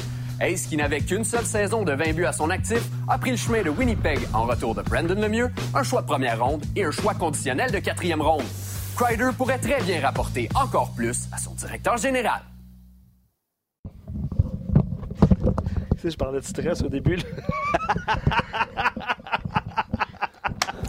[0.43, 3.37] Hayes, qui n'avait qu'une seule saison de 20 buts à son actif, a pris le
[3.37, 6.91] chemin de Winnipeg en retour de Brandon Lemieux, un choix de première ronde et un
[6.91, 8.43] choix conditionnel de quatrième ronde.
[8.97, 12.41] Kreider pourrait très bien rapporter encore plus à son directeur général.
[15.95, 17.17] Tu sais, je parlais de stress au début.
[17.17, 17.23] là.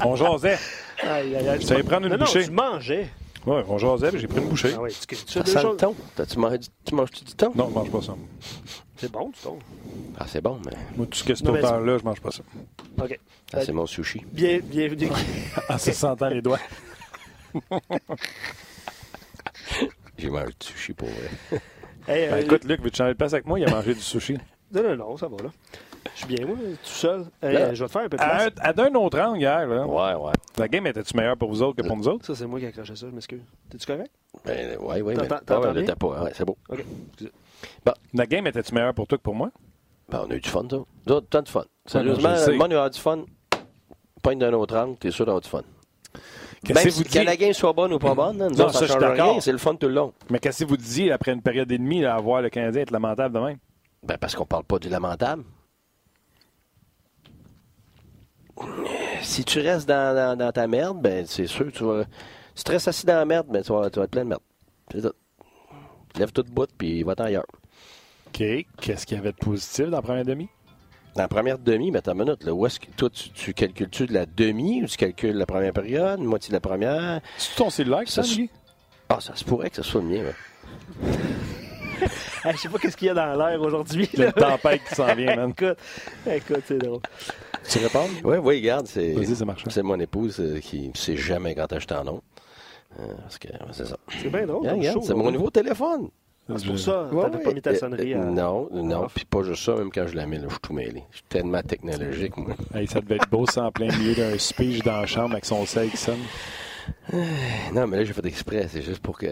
[0.05, 0.57] On jasait.
[1.03, 1.59] Aïe, aïe, aïe.
[1.59, 2.45] Tu savais prendre une non, non, bouchée.
[2.45, 3.09] tu mangeais.
[3.45, 4.71] Oui, on jasait, puis j'ai pris une bouchée.
[4.75, 5.95] Ah oui, tu, tu Ça sent le thon.
[6.27, 7.51] Tu manges-tu du thon?
[7.55, 8.13] Non, je mange pas ça.
[9.03, 9.59] C'est bon, tu tombes.
[10.17, 12.31] Ah, c'est bon, mais Moi, tout ce que c'est Non, mais autant-là, je mange pas
[12.31, 12.41] ça.
[13.01, 13.19] OK.
[13.51, 14.21] ça, c'est mon sushi.
[14.31, 15.09] Bien, bienvenue.
[15.69, 16.59] En se sentant les doigts.
[20.17, 21.59] J'ai mangé du sushi pour vrai.
[22.05, 23.57] Hey, Ben, euh, écoute, Luc, veux-tu changer de place avec moi?
[23.59, 24.37] Il a mangé du sushi.
[24.73, 25.49] Non, non, non, ça va, là.
[26.13, 27.25] Je suis bien, moi, tout seul.
[27.41, 27.59] Hey, Là.
[27.61, 28.47] euh, je vais te faire un peu de À, place.
[28.57, 30.33] un- à d'un autre angle hier, là, Ouais, ouais.
[30.57, 32.25] la game était-tu meilleure pour vous autres que pour nous autres?
[32.25, 33.39] Ça, c'est moi qui ai accroché ça, je m'excuse.
[33.69, 34.11] T'es-tu correct?
[34.43, 35.13] Ben, ouais, ouais.
[35.13, 35.83] T'entends- mais- t'entends ouais, là, bien?
[35.85, 36.23] t'as pas.
[36.23, 36.57] Ouais, c'est beau.
[36.69, 36.83] OK.
[38.13, 39.51] La game était-tu meilleure pour toi que pour moi?
[40.09, 40.77] Ben, on a eu du fun, ça.
[41.07, 41.63] Nous autres, tant de fun.
[41.85, 43.23] Sérieusement, le monde a eu du fun.
[44.21, 45.61] Pas d'un autre angle, t'es sûr d'avoir du fun.
[46.67, 48.65] Même que si vous que la game soit bonne ou pas bonne, hein, nous Non,
[48.65, 49.39] autres, ça, change rien.
[49.41, 50.13] C'est le fun tout le long.
[50.29, 52.83] Mais qu'est-ce que vous disiez après une période et demie là, à voir le Canadien
[52.83, 53.57] être lamentable de même?
[54.03, 55.43] Ben, parce qu'on parle pas du lamentable.
[59.21, 62.03] Si tu restes dans, dans- dans ta merde, ben c'est sûr, tu vas.
[62.55, 64.29] Si tu restes assis dans la merde, ben tu vas, tu vas être plein de
[64.29, 64.41] merde.
[64.91, 65.13] C'est tout.
[66.17, 67.45] Lève tout de bout, puis va-t'en ailleurs.
[68.27, 68.43] OK.
[68.81, 70.47] Qu'est-ce qu'il y avait de positif dans la première demi?
[71.15, 73.53] Dans la première demi, mais attends une minute, là, où est-ce que toi, tu, tu
[73.53, 77.21] calcules-tu de la demi ou tu calcules la première période, une moitié de la première?
[77.37, 78.49] C'est ton cellulaire, ça, Ça, Guy?
[79.09, 80.33] Ah, ça se pourrait que ce soit le mien, ouais.
[82.43, 84.09] Hey, je sais pas qu'est-ce qu'il y a dans l'air aujourd'hui.
[84.13, 84.31] Il y a là.
[84.35, 85.51] une tempête qui s'en vient, man.
[85.51, 85.77] écoute,
[86.25, 87.01] écoute, c'est drôle.
[87.69, 88.09] Tu réponds?
[88.23, 89.13] Oui, oui, regarde, c'est.
[89.13, 89.63] Vas-y, ça marche.
[89.69, 92.21] C'est mon épouse euh, qui ne sait jamais quand acheter en nom.
[92.99, 93.97] Euh, parce que ouais, c'est ça.
[94.21, 94.67] C'est bien drôle.
[95.03, 96.09] C'est mon nouveau téléphone.
[96.49, 97.43] Ah, C'est pour ça, Ouais, t'avais ouais.
[97.43, 98.13] pas mis ta Euh, sonnerie.
[98.13, 100.51] euh, à- Non, non, puis pas juste ça, même quand je la mets, là, je
[100.51, 101.03] suis tout mêlé.
[101.11, 102.53] Je suis tellement technologique, moi.
[102.75, 105.45] Hey, ça devait être beau, ça, en plein milieu d'un speech dans la chambre avec
[105.45, 106.19] son sel qui sonne.
[107.73, 109.27] Non, mais là, j'ai fait exprès, c'est juste pour que.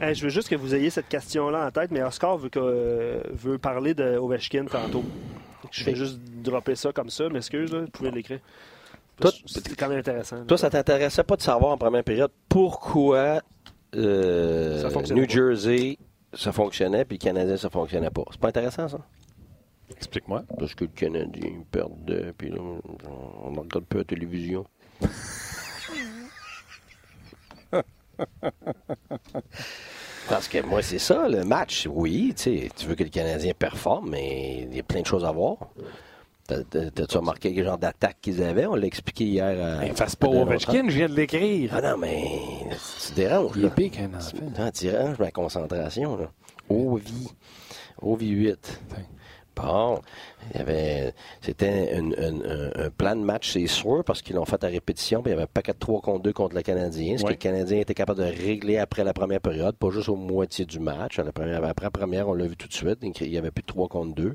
[0.00, 2.58] Hey, je veux juste que vous ayez cette question-là en tête, mais Oscar veut, que,
[2.60, 5.04] euh, veut parler de Ovechkin tantôt.
[5.70, 8.40] Je vais juste dropper ça comme ça, m'excuse, là, vous pouvez l'écrire.
[9.20, 10.44] Toi- C'est quand même intéressant.
[10.44, 13.40] Toi, ça t'intéressait pas de savoir en première période pourquoi
[13.94, 15.32] euh, New pas.
[15.32, 15.98] Jersey,
[16.32, 18.22] ça fonctionnait, puis le Canadien, ça fonctionnait pas.
[18.32, 18.98] C'est pas intéressant, ça?
[19.96, 20.42] Explique-moi.
[20.58, 22.80] Parce que le Canadien perdait, puis là, on
[23.44, 24.64] on regarde peu la télévision.
[30.28, 31.86] Parce que moi, c'est ça, le match.
[31.90, 35.06] Oui, tu sais, tu veux que le Canadien performe, mais il y a plein de
[35.06, 35.58] choses à voir.
[36.46, 38.66] T'as- t'as- T'as-tu remarqué quel genre d'attaque qu'ils avaient?
[38.66, 39.80] On l'a expliqué hier.
[39.80, 41.70] À, fasse pas Ovechkin, je viens de l'écrire.
[41.74, 42.22] Ah non, mais
[43.06, 43.52] tu déranges.
[43.56, 43.72] Il enfant.
[44.58, 46.16] Non, tu déranges ma concentration.
[46.18, 46.30] Là.
[46.68, 47.00] OV.
[48.02, 48.56] OV8.
[49.56, 50.00] Bon,
[50.50, 54.44] il y avait, c'était un, un, un, plan de match, c'est sûr, parce qu'ils l'ont
[54.44, 56.62] fait à répétition, puis il y avait un paquet de 3 contre 2 contre le
[56.62, 60.08] Canadien, ce que le Canadien était capable de régler après la première période, pas juste
[60.08, 61.18] au moitié du match.
[61.18, 63.62] la première, après la première, on l'a vu tout de suite, il y avait plus
[63.62, 64.34] de 3 contre 2,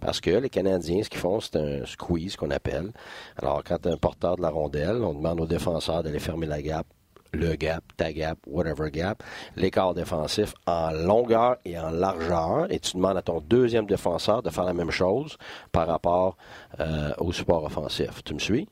[0.00, 2.90] parce que les Canadiens, ce qu'ils font, c'est un squeeze qu'on appelle.
[3.36, 6.60] Alors, quand tu un porteur de la rondelle, on demande aux défenseurs d'aller fermer la
[6.60, 6.86] gap
[7.32, 9.22] le gap, ta gap, whatever gap,
[9.56, 14.50] l'écart défensif en longueur et en largeur, et tu demandes à ton deuxième défenseur de
[14.50, 15.36] faire la même chose
[15.72, 16.36] par rapport
[16.80, 18.22] euh, au support offensif.
[18.24, 18.68] Tu me suis?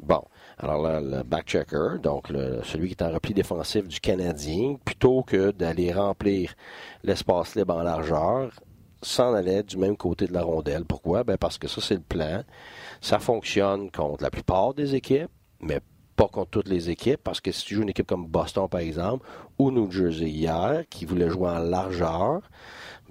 [0.00, 0.22] Bon.
[0.58, 2.28] Alors, le, back-checker, donc
[2.62, 6.54] celui qui est en repli défensif du Canadien, plutôt que d'aller remplir
[7.02, 8.52] l'espace libre en largeur,
[9.02, 10.84] s'en allait du même côté de la rondelle.
[10.84, 11.24] Pourquoi?
[11.24, 12.42] Ben parce que ça, c'est le plan.
[13.00, 15.30] Ça fonctionne contre la plupart des équipes,
[15.60, 15.80] mais
[16.16, 18.80] pas contre toutes les équipes, parce que si tu joues une équipe comme Boston, par
[18.80, 19.26] exemple,
[19.58, 22.40] ou New Jersey hier, qui voulait jouer en largeur,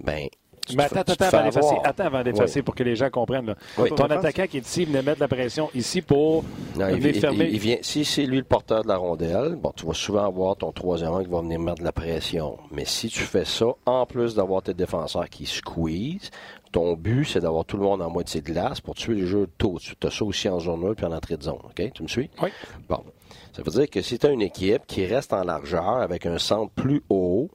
[0.02, 0.28] ben
[0.74, 3.54] mais attends, attends, avant d'effacer, pour que les gens comprennent.
[3.76, 6.44] Ton attaquant qui est ici, il venait mettre la pression ici pour
[6.74, 7.48] venir fermer.
[7.52, 10.56] Il, vient, si c'est lui le porteur de la rondelle, bon, tu vas souvent avoir
[10.56, 12.58] ton troisième homme qui va venir mettre de la pression.
[12.70, 16.30] Mais si tu fais ça, en plus d'avoir tes défenseurs qui squeeze,
[16.74, 19.48] ton but, c'est d'avoir tout le monde en moitié de glace pour tuer le jeu
[19.58, 19.78] tôt.
[19.78, 21.60] Tu as ça aussi en zone 1 puis en entrée de zone.
[21.62, 21.92] OK?
[21.94, 22.28] Tu me suis?
[22.42, 22.48] Oui.
[22.88, 23.04] Bon.
[23.52, 26.38] Ça veut dire que si tu as une équipe qui reste en largeur avec un
[26.38, 27.48] centre plus haut,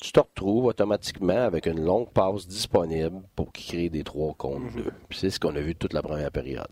[0.00, 4.84] tu te retrouves automatiquement avec une longue passe disponible pour créer des trois contre 2.
[4.84, 4.90] Mhm.
[5.10, 6.70] C'est ce qu'on a vu toute la première période.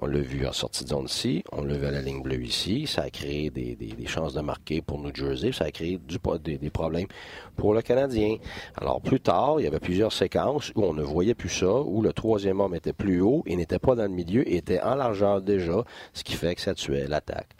[0.00, 2.42] On l'a vu en sortie de zone ici, on l'a vu à la ligne bleue
[2.42, 2.86] ici.
[2.86, 6.56] Ça a créé des, chances de marquer pour New Jersey, ça a créé du, des,
[6.56, 7.06] des, problèmes
[7.54, 8.36] pour le Canadien.
[8.76, 12.00] Alors plus tard, il y avait plusieurs séquences où on ne voyait plus ça, où
[12.00, 14.94] le troisième homme était plus haut et n'était pas dans le milieu et était en
[14.94, 15.84] largeur déjà,
[16.14, 17.50] ce qui fait que ça tuait l'attaque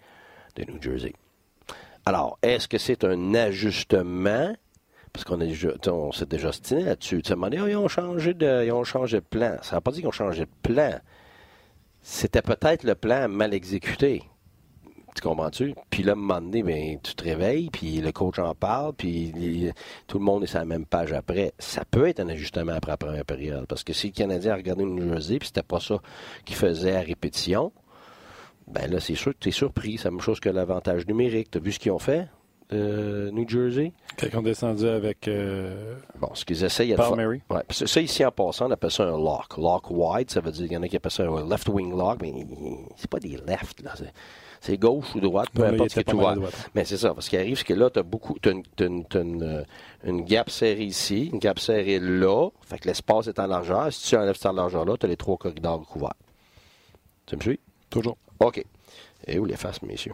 [0.57, 1.13] de New Jersey.
[2.07, 4.55] Alors, est-ce que c'est un ajustement
[5.15, 5.41] parce qu'on
[5.93, 7.23] on s'est déjà stiné là-dessus.
[7.23, 9.57] Tu sais, ils ont changé de, ils ont changé de plan.
[9.62, 10.99] Ça n'a pas dit qu'ils ont changé de plan.
[12.03, 14.25] C'était peut-être le plan mal exécuté.
[15.15, 15.77] Tu comprends-tu?
[15.89, 18.93] Puis là, à un moment donné, ben, tu te réveilles, puis le coach en parle,
[18.93, 19.73] puis
[20.09, 21.53] tout le monde est sur la même page après.
[21.61, 23.67] Ça peut être un ajustement après la première période.
[23.69, 26.01] Parce que si le Canadien a regardé une Jersey, puis c'était pas ça
[26.45, 27.71] qu'il faisait à répétition,
[28.67, 29.97] ben là, c'est sûr que tu es surpris.
[29.97, 31.53] C'est la même chose que l'avantage numérique.
[31.53, 32.27] Tu as vu ce qu'ils ont fait?
[32.71, 33.93] De New Jersey.
[34.19, 35.29] Quand on descendu avec.
[35.29, 37.12] Euh, bon, ce qu'ils essayent de faire.
[37.12, 37.39] Ouais,
[37.71, 39.57] ça, ici, en passant, on appelle ça un lock.
[39.59, 41.97] Lock wide, ça veut dire qu'il y en a qui appellent ça un left wing
[41.97, 42.33] lock, mais
[42.97, 43.95] c'est pas des left, là.
[44.61, 46.37] C'est gauche ou droite, peu importe ce que tu vois.
[46.75, 48.37] Mais c'est ça, parce qu'il arrive, c'est que là, tu as beaucoup.
[48.41, 49.62] Tu as, une, euh,
[50.05, 52.49] une, gap serrée ici, une gap serrée là.
[52.62, 53.93] Fait que l'espace est en largeur.
[53.93, 56.15] Si tu enlèves cette largeur-là, tu as les trois corridors couverts.
[57.27, 57.61] Tu me suis?
[57.91, 58.17] Toujours.
[58.41, 58.65] OK.
[59.27, 60.12] Et où les faces, messieurs?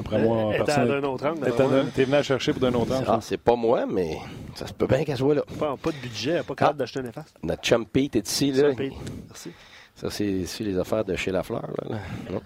[0.00, 0.88] Après moi, personne.
[0.88, 1.90] d'un autre angle.
[1.94, 3.04] T'es venu à chercher pour d'un autre angle.
[3.06, 4.16] Ah, c'est pas moi, mais
[4.54, 5.42] ça se peut bien qu'elle soit là.
[5.58, 7.34] Pas, pas de budget, pas capable ah, d'acheter une efface.
[7.42, 8.72] Notre chum Pete est ici, là.
[8.76, 9.50] Merci.
[9.94, 11.98] Ça, c'est ici les affaires de chez Lafleur, là.
[12.30, 12.40] Non?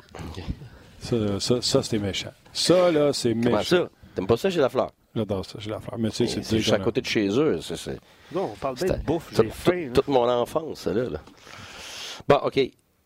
[0.99, 2.33] Ça, ça, ça c'était méchant.
[2.53, 3.51] Ça, là, c'est méchant.
[3.51, 3.89] Comment ça?
[4.15, 4.91] T'aimes pas ça chez Lafleur?
[5.15, 5.99] J'adore ça chez Lafleur.
[5.99, 7.59] Mais tu sais, c'est juste à côté de chez eux.
[8.33, 9.31] Non, on parle bien de bouffe.
[9.35, 9.91] J'ai faim.
[9.95, 11.21] Toute mon enfance, là, là.
[12.29, 12.61] Bon, OK.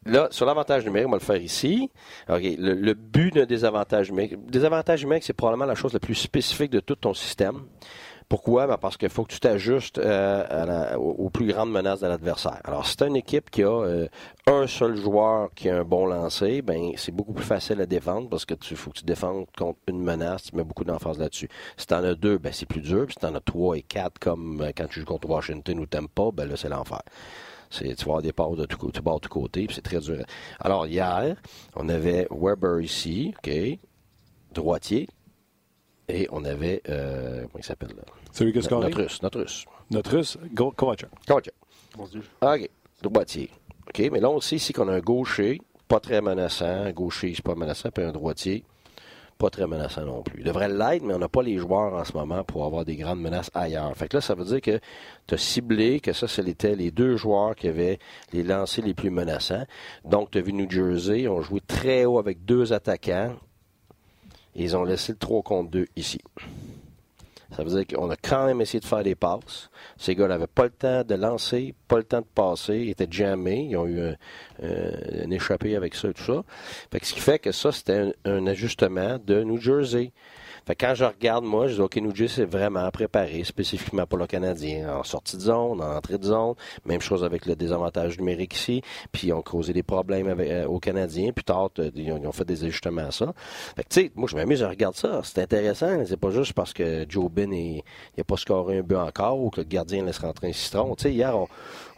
[0.07, 1.91] Là, sur l'avantage numérique, on va le faire ici.
[2.29, 4.45] le, but d'un désavantage numérique.
[4.47, 7.63] Désavantage numérique, c'est probablement la chose la plus spécifique de tout ton système.
[8.29, 8.67] Pourquoi?
[8.67, 12.61] Ben parce qu'il faut que tu t'ajustes euh, aux, plus grandes menaces de l'adversaire.
[12.65, 14.09] Alors, si tu une équipe qui a euh,
[14.47, 18.29] un seul joueur qui a un bon lancer, ben c'est beaucoup plus facile à défendre
[18.31, 21.49] parce que tu faut que tu défendes contre une menace, tu mets beaucoup d'emphase là-dessus.
[21.77, 23.05] Si tu en as deux, ben c'est plus dur.
[23.07, 25.79] Puis si tu en as trois et quatre, comme euh, quand tu joues contre Washington
[25.81, 27.03] ou pas, ben là, c'est l'enfer.
[27.79, 30.25] Tu vas avoir des passes de tout, bord, de tout côté, puis c'est très dur.
[30.61, 31.37] Alors, hier,
[31.75, 33.79] on avait Weber ici, OK,
[34.53, 35.09] droitier,
[36.09, 38.03] et on avait, euh, comment il s'appelle là?
[38.33, 39.65] Celui qui a Notre russe, notre russe.
[39.91, 40.39] Notre russe.
[40.55, 41.09] Kovacev.
[42.43, 42.71] OK,
[43.03, 43.51] droitier.
[43.89, 47.33] OK, mais là, on sait ici qu'on a un gaucher, pas très menaçant, un gaucher,
[47.35, 48.65] c'est pas menaçant, puis un droitier,
[49.39, 50.41] pas très menaçant non plus.
[50.41, 52.97] Il devrait l'être, mais on n'a pas les joueurs en ce moment pour avoir des
[52.97, 53.95] grandes menaces ailleurs.
[53.97, 54.81] Fait que là, ça veut dire que
[55.27, 57.99] tu as ciblé que ça, c'était les deux joueurs qui avaient
[58.33, 59.65] les lancers les plus menaçants.
[60.05, 63.35] Donc, tu as vu New Jersey, ont joué très haut avec deux attaquants.
[64.55, 66.21] ils ont laissé le 3 contre 2 ici.
[67.57, 69.71] Ça veut dire qu'on a quand même essayé de faire des passes.
[69.97, 73.07] Ces gars n'avaient pas le temps de lancer, pas le temps de passer, ils étaient
[73.11, 73.67] jamais.
[73.67, 76.43] Ils ont eu un, échappé avec ça et tout ça.
[76.93, 80.13] ce qui fait que ça, c'était un, ajustement de New Jersey.
[80.67, 84.19] Fait que quand je regarde, moi, je dis, OK, Nugent s'est vraiment préparé spécifiquement pour
[84.19, 86.55] le Canadien, en sortie de zone, en entrée de zone.
[86.85, 88.83] Même chose avec le désavantage numérique ici.
[89.13, 91.33] Puis ils ont causé des problèmes avec, euh, aux Canadiens.
[91.33, 93.33] Puis tard, euh, ils ont, ils ont fait des ajustements à ça.
[93.77, 95.21] Fait que, tu sais, moi, je m'amuse, je regarde ça.
[95.23, 96.05] C'est intéressant.
[96.07, 97.83] C'est pas juste parce que Joe Bin il
[98.19, 100.95] a pas scoré un but encore ou que le gardien laisse rentrer un citron.
[100.95, 101.47] Tu sais, hier, on,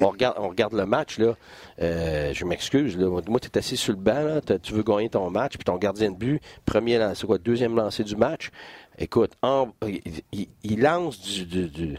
[0.01, 1.35] on regarde, on regarde le match, là.
[1.81, 3.09] Euh, je m'excuse, là.
[3.29, 4.41] Moi, tu es assis sur le banc, là.
[4.59, 7.75] Tu veux gagner ton match, puis ton gardien de but, premier, lan- c'est quoi, deuxième
[7.77, 8.51] lancé du match?
[8.99, 10.01] Écoute, en- il,
[10.33, 11.99] il- il lance du, du, du,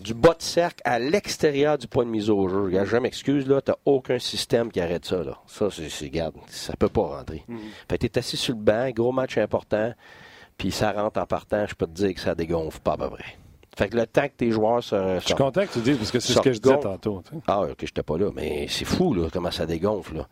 [0.00, 2.62] du bas de cercle à l'extérieur du point de mise au jeu.
[2.64, 3.60] Regarde, je m'excuse, là.
[3.60, 5.38] T'as aucun système qui arrête ça, là.
[5.46, 7.44] Ça, c'est, regarde, ça peut pas rentrer.
[7.90, 9.92] Fait que t'es assis sur le banc, gros match important,
[10.56, 13.10] puis ça rentre en partant, je peux te dire que ça dégonfle pas à peu
[13.10, 13.36] près.
[13.78, 15.20] Fait que le temps que tes joueurs se.
[15.20, 17.22] Je suis content que tu dises, parce que c'est ce que je disais tantôt.
[17.24, 17.42] tu sais.
[17.46, 20.28] Ah, ok, j'étais pas là, mais c'est fou, là, comment ça dégonfle, là.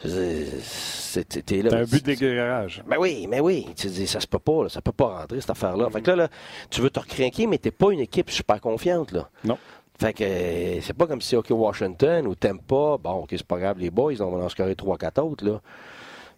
[0.00, 1.76] T'es là.
[1.76, 2.84] Un but de dégarage.
[2.86, 3.66] Ben oui, mais oui.
[3.76, 5.90] Tu dis, ça se peut pas, là, ça peut pas rentrer, cette affaire-là.
[5.90, 6.28] Fait que là, là,
[6.70, 9.28] tu veux te recrinquer, mais t'es pas une équipe super confiante, là.
[9.42, 9.58] Non.
[9.98, 13.58] Fait que euh, c'est pas comme si, OK, Washington ou Tampa, bon, OK, c'est pas
[13.58, 15.60] grave, les boys, on va en scorer 3-4 autres, là.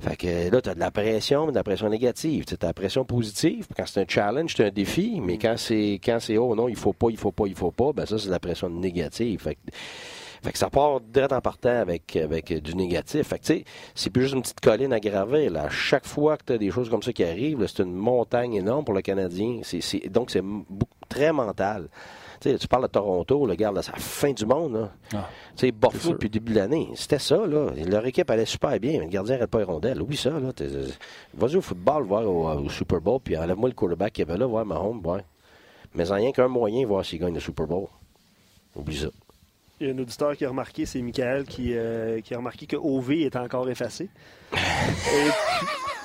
[0.01, 2.45] Fait que là, tu as de la pression, mais de la pression négative.
[2.47, 3.67] Tu as la pression positive.
[3.77, 6.77] Quand c'est un challenge, c'est un défi, mais quand c'est quand c'est oh non, il
[6.77, 9.41] faut pas, il faut pas, il faut pas, ben ça, c'est de la pression négative.
[9.41, 9.61] Fait que,
[10.43, 13.29] fait que ça part direct en partant avec, avec du négatif.
[13.29, 15.51] Fait que tu sais, c'est plus juste une petite colline à gravir.
[15.51, 15.65] Là.
[15.65, 18.55] À chaque fois que tu as des choses comme ça qui arrivent, c'est une montagne
[18.55, 19.61] énorme pour le Canadien.
[20.11, 20.43] Donc, c'est
[21.09, 21.89] très mental.
[22.41, 24.73] Tu sais, tu parles de Toronto, le gars, là, c'est la fin du monde.
[24.73, 24.93] Là.
[25.15, 25.29] Ah.
[25.57, 27.67] Tu sais, Buffalo depuis le début de l'année, c'était ça, là.
[27.87, 30.01] Leur équipe allait super bien, mais le gardien n'arrête pas les rondelles.
[30.01, 30.51] Oui, ça, là.
[30.55, 30.69] t'es-
[31.35, 34.39] Vas-y au football, voir au, au Super Bowl, puis enlève-moi le quarterback qu'il y avait
[34.39, 35.21] là, voir Mahomes, voir.
[35.95, 37.87] Mais en rien qu'un moyen, voir s'il gagne le Super Bowl.
[38.75, 39.09] Oublie ça.
[39.81, 42.67] Il y a un auditeur qui a remarqué, c'est Michael, qui, euh, qui a remarqué
[42.67, 44.09] que OV est encore effacé.
[44.53, 44.57] et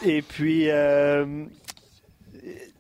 [0.02, 1.46] puis, et puis, euh,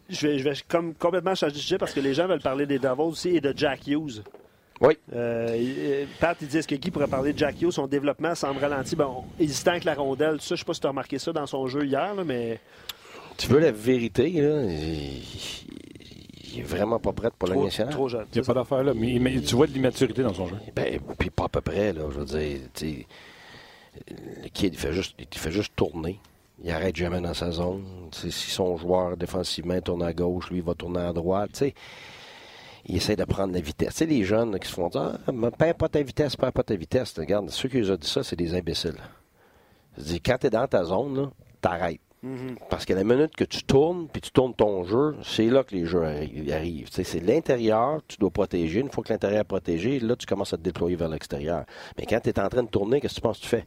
[0.09, 2.65] je vais, je vais comme complètement changer de sujet parce que les gens veulent parler
[2.65, 4.23] des Devils aussi et de Jack Hughes.
[4.81, 4.97] Oui.
[5.13, 8.35] Euh, il- Pat, il dit est-ce que Guy pourrait parler de Jack Hughes Son développement
[8.35, 8.95] semble ralenti.
[8.95, 11.17] Bon, hésitant avec la rondelle, tout ça, je ne sais pas si tu as remarqué
[11.17, 12.59] ça dans son jeu hier, là, mais
[13.37, 14.63] Tu veux la vérité, là?
[14.63, 15.21] Il,
[16.53, 17.93] il est vraiment pas prêt pour la nationale.
[17.93, 18.25] trop jeune.
[18.33, 18.93] Il n'y a pas d'affaire là.
[18.95, 20.55] Mais, mais tu vois de l'immaturité dans son jeu.
[20.75, 22.03] Ben, puis pas à peu près, là.
[22.11, 23.07] Je veux dire, tu sais,
[24.43, 26.19] le kid, il fait juste, il fait juste tourner.
[26.63, 27.83] Il arrête jamais dans sa zone.
[28.11, 31.63] Si son joueur défensivement tourne à gauche, lui, il va tourner à droite.
[32.87, 33.89] Il essaie de prendre la vitesse.
[33.93, 36.63] Tu sais, les jeunes qui se font dire Ah, perds pas ta vitesse, perds pas
[36.63, 37.13] ta vitesse.
[37.17, 38.95] Regarde, ceux qui ont dit ça, c'est des imbéciles.
[39.97, 41.31] Je dis, quand tu es dans ta zone,
[41.61, 41.99] t'arrêtes.
[42.21, 42.55] Mhm.
[42.69, 45.75] Parce que la minute que tu tournes, puis tu tournes ton jeu, c'est là que
[45.75, 46.87] les jeux arri- arrivent.
[46.91, 48.79] C'est l'intérieur, tu dois protéger.
[48.79, 51.65] Une fois que l'intérieur est protégé, là, tu commences à te déployer vers l'extérieur.
[51.97, 53.65] Mais quand tu es en train de tourner, qu'est-ce que tu penses que tu fais?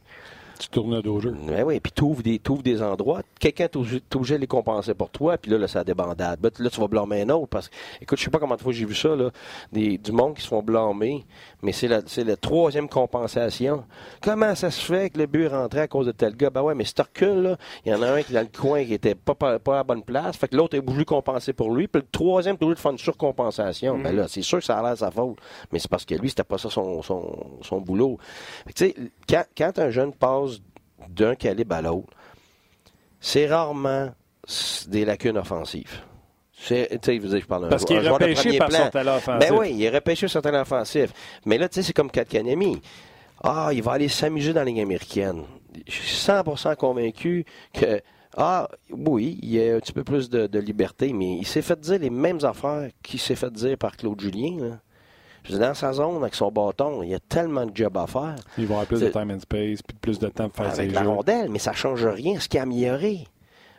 [0.59, 1.33] Tu tournes le dos au jeu.
[1.47, 3.21] Ben oui, puis tu ouvres des, t'ouvres des endroits.
[3.39, 6.37] Quelqu'un est obligé- de les compenser pour toi, puis là, là, ça débandade.
[6.41, 7.47] Ben, là, tu vas blâmer un autre.
[7.47, 9.31] Parce que, écoute, je sais pas combien de fois j'ai vu ça, là,
[9.71, 11.25] des, du monde qui se font blâmer,
[11.61, 13.85] mais c'est la, c'est la troisième compensation.
[14.21, 16.49] Comment ça se fait que le but est rentré à cause de tel gars?
[16.49, 18.41] Ben ouais, mais si tu recules, là, il y en a un qui est dans
[18.41, 20.85] le coin qui était pas, pas, pas à la bonne place, fait que l'autre est
[20.85, 23.97] voulu compenser pour lui, puis le troisième est obligé de faire une surcompensation.
[23.97, 25.37] Ben là, c'est sûr que ça a l'air de sa faute,
[25.71, 28.17] mais c'est parce que lui, c'était pas ça son, son, son boulot.
[28.67, 28.95] Fait que, Tu sais,
[29.27, 30.48] quand, quand un jeune passe
[31.07, 32.13] d'un calibre à l'autre,
[33.19, 34.09] c'est rarement
[34.87, 36.01] des lacunes offensives.
[36.61, 38.85] C'est, tu sais, je veux dire, je parle Parce qu'il est repêché par plan.
[38.85, 39.49] son talent offensif.
[39.49, 41.11] Ben oui, il est repêché sur son talent offensif.
[41.45, 42.81] Mais là, tu sais, c'est comme Katkanemi.
[43.41, 45.43] Ah, il va aller s'amuser dans la Ligue américaine.
[45.87, 48.01] Je suis 100% convaincu que,
[48.35, 51.61] ah, oui, il y a un petit peu plus de, de liberté, mais il s'est
[51.61, 54.57] fait dire les mêmes affaires qu'il s'est fait dire par Claude Julien.
[54.59, 54.79] là.
[55.49, 58.35] Dans sa zone, avec son bâton, il y a tellement de job à faire.
[58.57, 60.81] Il va avoir plus de time and space, puis plus de temps pour faire ses
[60.81, 61.09] Avec la jeux.
[61.09, 62.39] rondelle, mais ça change rien.
[62.39, 63.25] Ce qui a amélioré.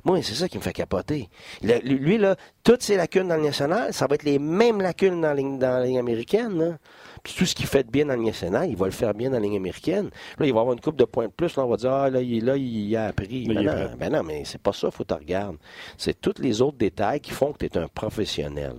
[0.03, 1.29] Moi, c'est ça qui me fait capoter.
[1.63, 2.35] Le- lui, là,
[2.65, 5.59] toutes ses lacunes dans le national, ça va être les mêmes lacunes dans la ligne,
[5.59, 6.79] dans la ligne américaine.
[7.23, 9.29] Puis tout ce qu'il fait de bien dans le national, il va le faire bien
[9.29, 10.09] dans la ligne américaine.
[10.39, 11.55] Là, il va avoir une coupe de points de plus.
[11.55, 13.45] Là, on va dire, ah, là, il, là, il a appris.
[13.45, 15.57] Là, Ben il non, ben non, mais c'est pas ça, faut que tu regardes.
[15.99, 18.77] C'est tous les autres détails qui font que tu es un professionnel.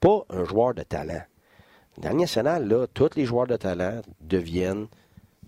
[0.00, 1.20] Pas un joueur de talent.
[1.98, 4.86] Dans le national, là, tous les joueurs de talent deviennent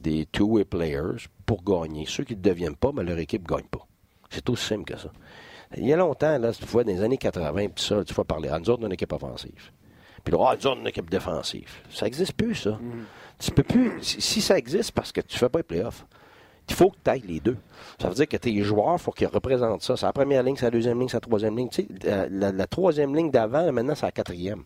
[0.00, 2.04] des two-way players pour gagner.
[2.06, 3.86] Ceux qui ne deviennent pas, mais leur équipe ne gagne pas.
[4.30, 5.10] C'est aussi simple que ça.
[5.76, 8.24] Il y a longtemps, là, tu vois, dans les années 80, puis ça, tu vois
[8.24, 9.70] parler, ah, nous autres, on a une équipe offensive.
[10.24, 11.70] Puis là, ah, nous autres, on a une équipe défensive.
[11.90, 12.78] Ça n'existe plus, ça.
[13.38, 13.92] Tu peux plus.
[14.02, 16.06] Si, ça existe, parce que tu ne fais pas les playoffs.
[16.68, 17.56] Il faut que tu ailles les deux.
[18.00, 19.96] Ça veut dire que tes joueurs, il faut qu'ils représentent ça.
[19.96, 21.68] C'est la première ligne, c'est la deuxième ligne, c'est la troisième ligne.
[21.68, 24.64] Tu sais, la, la troisième ligne d'avant, maintenant, c'est la quatrième.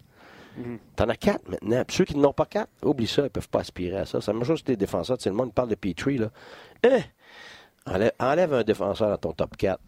[0.96, 1.84] T'en as quatre maintenant.
[1.86, 4.20] Puis ceux qui n'ont pas quatre, oublie ça, ils peuvent pas aspirer à ça.
[4.20, 5.16] C'est la même chose que tes défenseurs.
[5.16, 6.30] Tu sais, le monde parle de Petrie, là.
[6.84, 7.00] Hein?
[8.18, 9.80] Enlève, un défenseur dans ton top 4.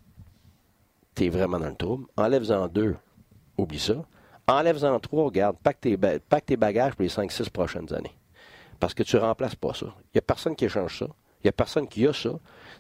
[1.15, 2.07] t'es vraiment dans le trouble.
[2.17, 2.97] Enlève-en deux,
[3.57, 3.95] oublie ça.
[4.49, 8.15] Enlève-en trois, regarde, pack tes, pack tes bagages pour les 5-6 prochaines années.
[8.81, 9.87] Parce que tu remplaces pas ça.
[9.87, 11.07] Il n'y a personne qui échange ça.
[11.07, 12.31] Il n'y a personne qui a ça.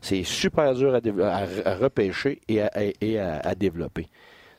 [0.01, 4.09] C'est super dur à, repêcher et, à développer.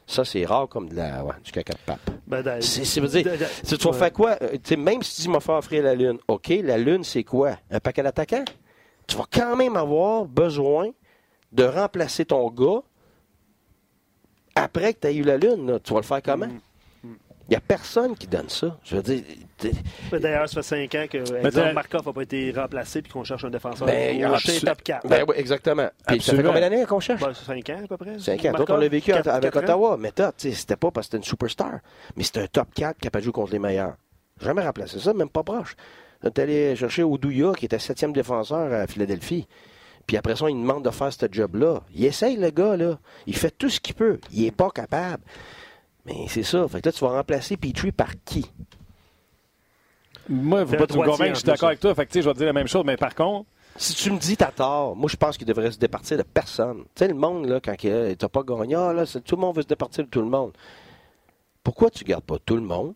[0.08, 1.99] Ça, c'est rare comme de la, ouais, du caca de pape.
[2.28, 3.97] Ben, C'est- c'est veut dire, dans- dans- tu vas ouais.
[3.97, 4.38] faire quoi?
[4.41, 7.24] Euh, tu sais, même si tu m'a fait offrir la Lune, OK, la Lune, c'est
[7.24, 7.58] quoi?
[7.72, 8.45] Un paquet d'attaquants?
[9.08, 10.89] Tu vas quand même avoir besoin
[11.51, 12.82] de remplacer ton gars
[14.56, 15.68] après que tu aies eu la Lune.
[15.72, 15.80] là.
[15.80, 16.47] Tu vas le faire comment?
[16.47, 16.60] Mm.
[17.48, 18.76] Il n'y a personne qui donne ça.
[18.84, 19.22] Je veux dire,
[20.12, 23.46] D'ailleurs, ça fait 5 ans que exemple, Markov n'a pas été remplacé puis qu'on cherche
[23.46, 23.88] un défenseur.
[23.88, 25.08] Ben, acheter absolu- top 4.
[25.08, 25.88] ben oui, exactement.
[26.08, 27.22] Puis ça fait combien d'années qu'on cherche?
[27.22, 28.18] Ben, 5 ans à peu près.
[28.20, 28.43] 5 ans.
[28.52, 29.56] Markov, Toi, on l'a vécu avec.
[29.56, 29.96] Ottawa.
[30.00, 31.80] Mais toi, tu sais, c'était pas parce que c'était une superstar.
[32.16, 33.96] Mais c'était un top 4 capable de jouer contre les meilleurs.
[34.41, 35.76] Jamais remplacé ça, même pas proche.
[36.24, 39.48] On est allé chercher Oduya, qui était septième défenseur à Philadelphie.
[40.08, 41.82] Puis après ça, il demande de faire ce job-là.
[41.93, 42.98] Il essaye, le gars, là.
[43.28, 44.20] Il fait tout ce qu'il peut.
[44.32, 45.24] Il est pas capable.
[46.06, 46.68] Mais c'est ça.
[46.68, 48.45] Fait que là, tu vas remplacer Petrie par qui?
[50.30, 51.93] Moi, faut pas te convaincre, je suis d'accord avec toi.
[51.95, 53.45] Fait que, tu sais, je vais te dire la même chose, mais par contre,
[53.78, 56.84] Si tu me dis t'as tort, moi je pense qu'il devrait se départir de personne.
[56.95, 59.41] Tu sais, le monde, là, quand il t'as pas gagné, ah, là, c'est- tout le
[59.41, 60.53] monde veut se départir de tout le monde.
[61.62, 62.93] Pourquoi tu gardes pas tout le monde,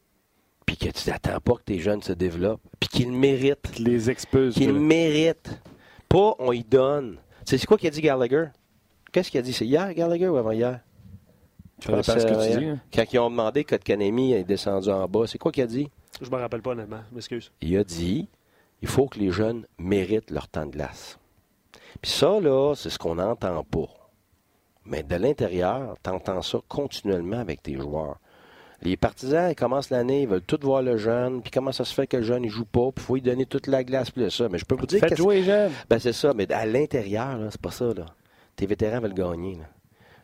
[0.66, 3.84] puis que tu n'attends pas que tes jeunes se développent, puis qu'ils le méritent, tu
[3.84, 4.53] les expulses.
[4.55, 5.60] qu'ils méritent.
[6.07, 7.18] Pas on y donne.
[7.45, 8.45] Tu sais, c'est quoi qu'il a dit Gallagher?
[9.12, 9.51] Qu'est-ce qu'il a dit?
[9.53, 10.80] C'est hier, Gallagher, ou avant-hier?
[11.82, 12.80] Ça dépend de ce que tu dis, hein?
[12.93, 15.89] Quand ils ont demandé que Kanemi est descendu en bas, c'est quoi qu'il a dit?
[16.21, 17.51] Je me rappelle pas honnêtement, je m'excuse.
[17.61, 18.27] il a dit
[18.82, 21.19] il faut que les jeunes méritent leur temps de glace.
[22.01, 23.88] Puis ça, là, c'est ce qu'on n'entend pas.
[24.86, 28.17] Mais de l'intérieur, tu entends ça continuellement avec tes joueurs.
[28.82, 31.93] Les partisans, ils commencent l'année, ils veulent tout voir le jeune, puis comment ça se
[31.93, 34.09] fait que le jeune, il joue pas, puis il faut lui donner toute la glace,
[34.09, 34.47] puis ça.
[34.47, 35.71] Mais je peux vous dire Faites que jouer les jeunes.
[35.89, 38.05] ben, c'est ça, mais à l'intérieur, c'est pas ça, là.
[38.55, 39.65] Tes vétérans veulent gagner, là.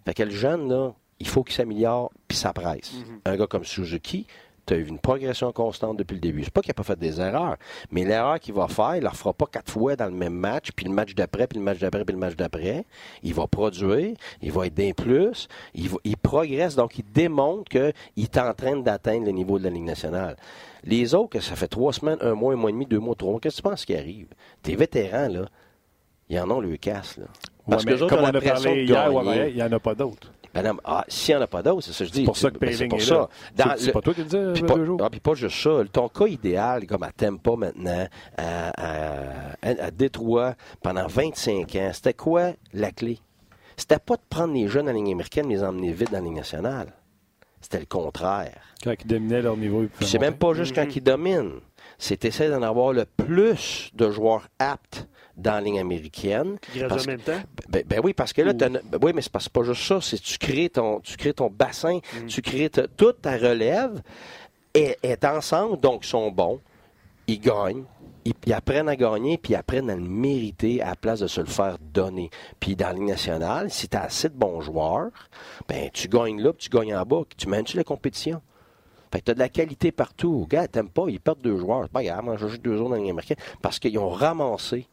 [0.05, 2.91] Fait que le jeune, là, il faut qu'il s'améliore, puis ça presse.
[3.25, 4.27] Un gars comme Suzuki,
[4.67, 6.43] tu as eu une progression constante depuis le début.
[6.43, 7.55] C'est pas qu'il n'a pas fait des erreurs,
[7.91, 10.33] mais l'erreur qu'il va faire, il ne la refera pas quatre fois dans le même
[10.33, 12.83] match, puis le match d'après, puis le match d'après, puis le match d'après.
[13.21, 17.69] Il va produire, il va être d'un plus, il, va- il progresse, donc il démontre
[17.69, 17.93] qu'il
[18.23, 20.35] est en train d'atteindre le niveau de la Ligue nationale.
[20.83, 23.13] Les autres, que ça fait trois semaines, un mois, un mois et demi, deux mois,
[23.15, 24.27] trois mois, qu'est-ce que tu penses qui arrive?
[24.63, 25.45] Tes vétérans, là,
[26.29, 27.25] ils en ont le casse, là.
[27.69, 30.31] Parce Ouais, que autres comme on a parlé hier, il n'y en a pas d'autres.
[30.53, 32.19] Ben non, ah, s'il n'y en a pas d'autres, c'est ça que je dis.
[32.19, 33.15] C'est pour ça que ben, c'est Payling pour est ça.
[33.57, 33.75] là.
[33.77, 35.01] C'est- le- pas toi qui le disais, puis a pas, deux jours.
[35.03, 35.81] ah, puis pas juste ça.
[35.91, 38.07] Ton cas idéal, comme à Tampa maintenant,
[38.37, 38.69] à,
[39.61, 43.19] à- à Détroit, pendant 25 ans, c'était quoi la clé?
[43.75, 46.23] C'était pas de prendre les jeunes en ligne américaine et les emmener vite dans la
[46.23, 46.87] ligne nationale.
[47.59, 48.61] C'était le contraire.
[48.81, 49.85] Quand ils dominaient leur niveau.
[50.01, 51.59] c'est même pas juste quand ils dominent.
[51.97, 55.07] C'est essayer d'en avoir le plus de joueurs aptes
[55.37, 56.57] dans la ligne américaine.
[56.73, 57.41] Qui en même temps?
[57.69, 59.99] ben, ben oui, parce que là, ben oui, mais c'est pas, juste ça.
[60.01, 64.01] C'est tu crées ton, tu crées ton bassin, tu crées toute ta relève
[64.75, 66.59] est, est ensemble, donc ils sont bons,
[67.27, 67.85] ils gagnent,
[68.25, 71.41] ils, apprennent à gagner, puis ils apprennent à le mériter à la place de se
[71.41, 72.29] le faire donner.
[72.59, 75.11] Puis dans la Ligue nationale, si tu as assez de bons joueurs,
[75.67, 78.41] ben tu gagnes là, puis tu gagnes en bas, tu mènes-tu la compétition?
[79.11, 80.45] Fait que tu as de la qualité partout.
[80.49, 81.87] Gars, t'aimes pas, ils perdent deux joueurs.
[81.87, 83.37] Pas grave, moi, joue deux autres dans la Ligue américaine.
[83.61, 84.87] Parce qu'ils ont ramassé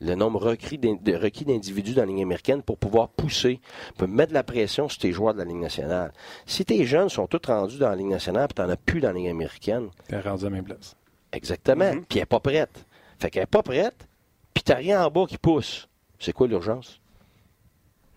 [0.00, 3.60] le nombre requis d'in- de- requis d'individus dans la Ligue américaine pour pouvoir pousser,
[3.96, 6.12] pour mettre de la pression sur tes joueurs de la Ligue nationale.
[6.46, 9.00] Si tes jeunes sont tous rendus dans la Ligue nationale et tu n'en as plus
[9.00, 10.96] dans la Ligue américaine, T'es rendu à la même place.
[11.32, 12.84] exactement, puis elle n'est pas prête.
[13.18, 14.06] Fait qu'elle n'est pas prête,
[14.54, 15.86] puis tu rien en bas qui pousse.
[16.18, 17.00] C'est quoi l'urgence?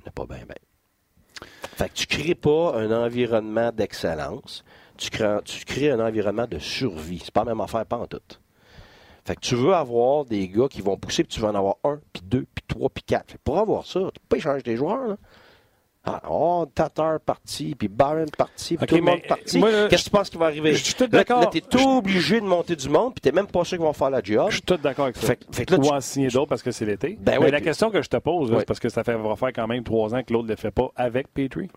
[0.06, 0.56] N'est pas bien, bien.
[1.76, 4.64] Fait que tu crées pas un environnement d'excellence,
[4.98, 7.20] tu crées, tu crées un environnement de survie.
[7.24, 8.20] C'est pas la même affaire, pas en tout.
[9.26, 11.76] Fait que tu veux avoir des gars qui vont pousser, puis tu veux en avoir
[11.86, 13.32] un, puis deux, puis trois, puis quatre.
[13.32, 15.08] Fait que pour avoir ça, tu peux pas échanger tes joueurs.
[15.08, 15.16] Là.
[16.06, 19.58] Ah, oh, Tatar parti, puis Barron parti, puis Ok, tout le monde mais, parti.
[19.62, 20.74] là, Qu'est-ce que tu penses qui va arriver?
[20.74, 21.40] je suis tout Là, d'accord.
[21.40, 23.94] Là, t'es tout obligé de monter du monde, puis t'es même pas sûr qu'ils vont
[23.94, 24.48] faire la job.
[24.50, 25.28] Je suis tout d'accord avec ça.
[25.28, 27.18] Fait- fait que là, Ou tu- en signer d'autres parce que c'est l'été.
[27.22, 28.60] Ben Mais oui, la puis- question que je te pose, là, Oui.
[28.60, 30.58] c'est parce que ça fait, va faire quand même trois ans que l'autre ne le
[30.58, 31.70] fait pas avec Petrie.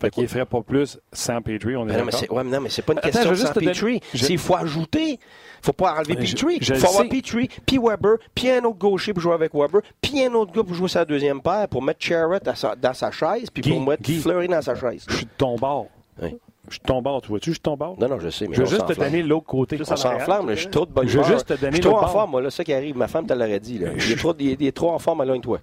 [0.00, 2.50] Fait qu'il ne ferait pas plus sans Petrie, on est non, mais c'est, ouais, mais
[2.50, 4.00] non, mais c'est pas une Attends, question de sans Petrie.
[4.14, 5.18] je- C'est il faut ajouter.
[5.62, 6.58] faut pas enlever Petrie.
[6.60, 7.08] Il faut avoir.
[7.08, 10.62] Petrie, puis Weber, puis un autre gaucher pour jouer avec Weber, puis un autre gars
[10.64, 13.80] pour jouer sa deuxième paire, pour mettre Charrette à sa- dans sa chaise, puis pour
[13.86, 14.20] mettre Guy.
[14.20, 15.04] Fleury dans sa chaise.
[15.08, 15.86] Je suis de ton bord.
[16.22, 16.36] Oui.
[16.68, 17.50] Je suis de ton bord, tu vois-tu?
[17.50, 17.96] Je suis de ton bord?
[17.98, 19.76] Non, non, je sais, mais je veux juste te donner l'autre côté.
[19.78, 21.90] On en s'enflamme, je suis trop de bonne Je veux juste te donner Je suis
[21.90, 22.96] trop en forme, moi, là, ça qui arrive.
[22.96, 23.90] Ma femme te l'aurait dit, là.
[23.96, 25.58] Il est trop, il est- il est trop en forme, éloigne-toi.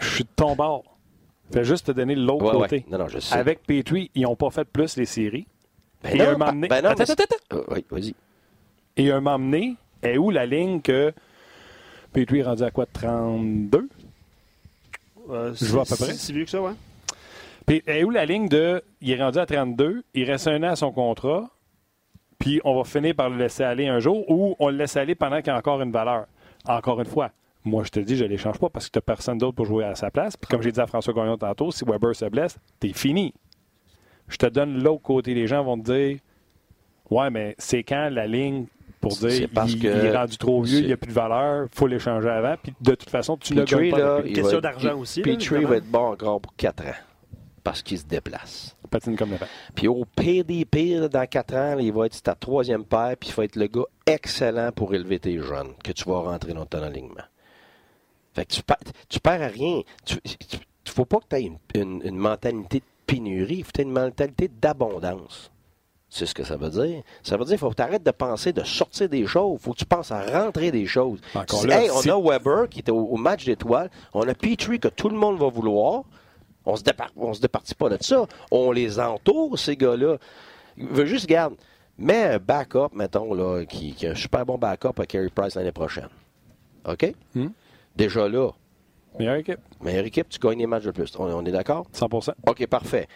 [0.00, 0.82] Je suis de ton bord.
[1.52, 2.76] Fais juste te donner l'autre Ouais, côté.
[2.76, 2.84] ouais.
[2.90, 3.34] Non, non, je sais.
[3.34, 5.46] Avec Petrie, ils n'ont pas fait plus les séries.
[6.02, 7.56] Ben Et non, un moment donné- ben non, Attends, attends, attends.
[7.56, 8.14] Euh, Oui, vas-y.
[8.96, 11.12] Et un moment donné, est où la ligne que
[12.12, 12.86] Petrie est rendu à quoi?
[12.86, 13.88] 32?
[15.30, 16.06] Euh, Je vois à peu près.
[16.06, 16.72] C'est si vieux que ça, ouais.
[17.66, 18.82] Puis, est où la ligne de.
[19.00, 21.48] Il est rendu à 32, il reste un an à son contrat,
[22.38, 25.14] puis on va finir par le laisser aller un jour, ou on le laisse aller
[25.14, 26.26] pendant qu'il a encore une valeur.
[26.66, 27.30] Encore une fois,
[27.64, 29.66] moi, je te dis, je ne l'échange pas parce que tu n'as personne d'autre pour
[29.66, 30.36] jouer à sa place.
[30.36, 33.32] Puis, comme j'ai dit à François Gagnon tantôt, si Weber se blesse, t'es fini.
[34.28, 35.34] Je te donne l'autre côté.
[35.34, 36.18] Les gens vont te dire
[37.10, 38.66] Ouais, mais c'est quand la ligne
[39.00, 41.08] pour dire C'est parce il, que il est rendu trop vieux, il n'y a plus
[41.08, 42.54] de valeur, il faut l'échanger avant.
[42.62, 44.20] Puis, de toute façon, tu ne gagnes pas.
[44.24, 46.94] il Question va- d'argent aussi, Petrie va être bon encore pour 4 ans
[47.62, 48.76] parce qu'il se déplace.
[48.90, 49.46] Patine comme le vent.
[49.74, 53.30] Puis au pire des pires, dans 4 ans, il va être ta troisième paire, puis
[53.30, 56.66] il va être le gars excellent pour élever tes jeunes que tu vas rentrer dans
[56.66, 57.24] ton alignement.
[58.34, 58.78] Fait que tu perds,
[59.08, 59.80] tu perds à rien.
[60.04, 63.68] Tu ne faut pas que tu aies une, une- une mentalité de pénurie, il faut
[63.70, 65.50] que tu aies une mentalité d'abondance.
[66.10, 67.02] C'est ce que ça veut dire?
[67.24, 69.58] Ça veut dire qu'il faut que tu arrêtes de penser de sortir des choses.
[69.60, 71.20] Il faut que tu penses à rentrer des choses.
[71.66, 73.90] Là, hey, on a Weber qui était au, au match d'étoiles.
[74.12, 76.04] On a Petrie que tout le monde va vouloir.
[76.66, 78.26] On se départ, on se départit pas de ça.
[78.52, 80.18] On les entoure, ces gars-là.
[80.76, 81.54] Il veut juste, garde,
[81.98, 85.56] mets un backup, mettons, là, qui, qui a un super bon backup à Carey Price
[85.56, 86.08] l'année prochaine.
[86.88, 87.12] OK?
[87.34, 87.48] Hmm?
[87.96, 88.50] Déjà là,
[89.18, 91.12] Meilleure équipe, meilleure équipe, tu gagnes les matchs de plus.
[91.18, 91.86] On, on est d'accord?
[91.94, 93.06] 100% OK, parfait.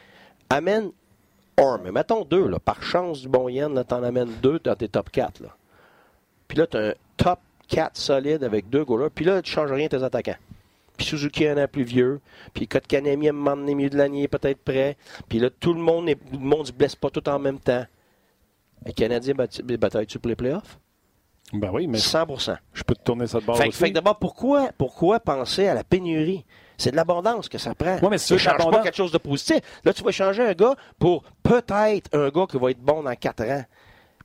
[0.48, 0.92] Amène
[1.56, 4.76] un, mais mettons deux, là, par chance du bon yen, là, t'en amènes deux dans
[4.76, 5.40] tes top 4.
[5.40, 5.48] Là.
[6.46, 9.10] Puis là, tu as un top 4 solide avec deux goalers.
[9.12, 10.36] Puis là, tu ne changes rien tes attaquants.
[10.96, 12.20] Puis Suzuki est un an plus vieux.
[12.54, 14.96] Puis Kotkanemi, à un moment donné, milieu de l'année, est peut-être prêt.
[15.28, 17.84] Puis là, tout le monde ne le monde se blesse pas tout en même temps.
[18.86, 20.78] Les Canadiens bata- bataillent-tu pour les playoffs?
[21.52, 22.26] Ben oui, mais 100
[22.74, 23.78] je peux te tourner ça de bord fait, aussi.
[23.78, 26.44] fait que d'abord, pourquoi, pourquoi penser à la pénurie?
[26.76, 27.96] C'est de l'abondance que ça prend.
[27.98, 29.58] Ouais, mais c'est sûr que change pas quelque chose de positif.
[29.84, 33.14] Là, tu vas changer un gars pour peut-être un gars qui va être bon dans
[33.14, 33.64] 4 ans.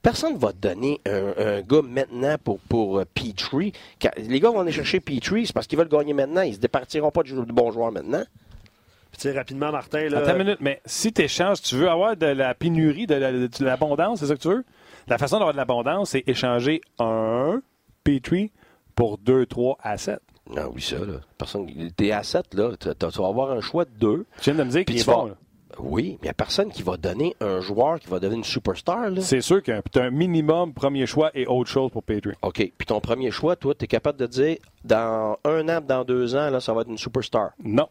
[0.01, 3.71] Personne ne va te donner un, un gars maintenant pour, pour euh, Petrie.
[4.01, 6.41] Quand- Les gars vont aller chercher Petrie, c'est parce qu'ils veulent gagner maintenant.
[6.41, 8.23] Ils ne se départiront pas du, du bon joueur maintenant.
[9.11, 11.89] Puis, tu sais, rapidement, Martin, là, Attends une minute, mais si tu échanges, tu veux
[11.89, 14.65] avoir de la pénurie, de la- de l'abondance, c'est ça que tu veux?
[15.07, 17.61] La façon d'avoir de l'abondance, c'est échanger un
[18.03, 18.51] Petrie
[18.95, 20.19] pour deux, trois assets.
[20.49, 21.21] Non, oui, ça, là.
[21.37, 22.89] Personne, tes assets, là, tu
[23.21, 24.25] vas avoir un choix de deux.
[24.41, 25.25] Tu viens de me dire qu'il est vas- bon.
[25.27, 25.33] là.
[25.79, 28.43] Oui, mais il n'y a personne qui va donner un joueur qui va devenir une
[28.43, 29.21] superstar, là.
[29.21, 32.35] C'est sûr que tu as un minimum premier choix et autre chose pour Petrie.
[32.43, 32.57] OK.
[32.77, 36.35] Puis ton premier choix, toi, tu es capable de dire dans un an, dans deux
[36.35, 37.51] ans, là, ça va être une superstar.
[37.63, 37.87] Non.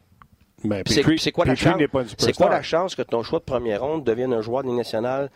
[0.62, 1.76] Mais Puis C'est quoi, la chance?
[1.76, 2.46] n'est pas une C'est superstar.
[2.46, 5.28] quoi la chance que ton choix de première ronde devienne un joueur de nationale,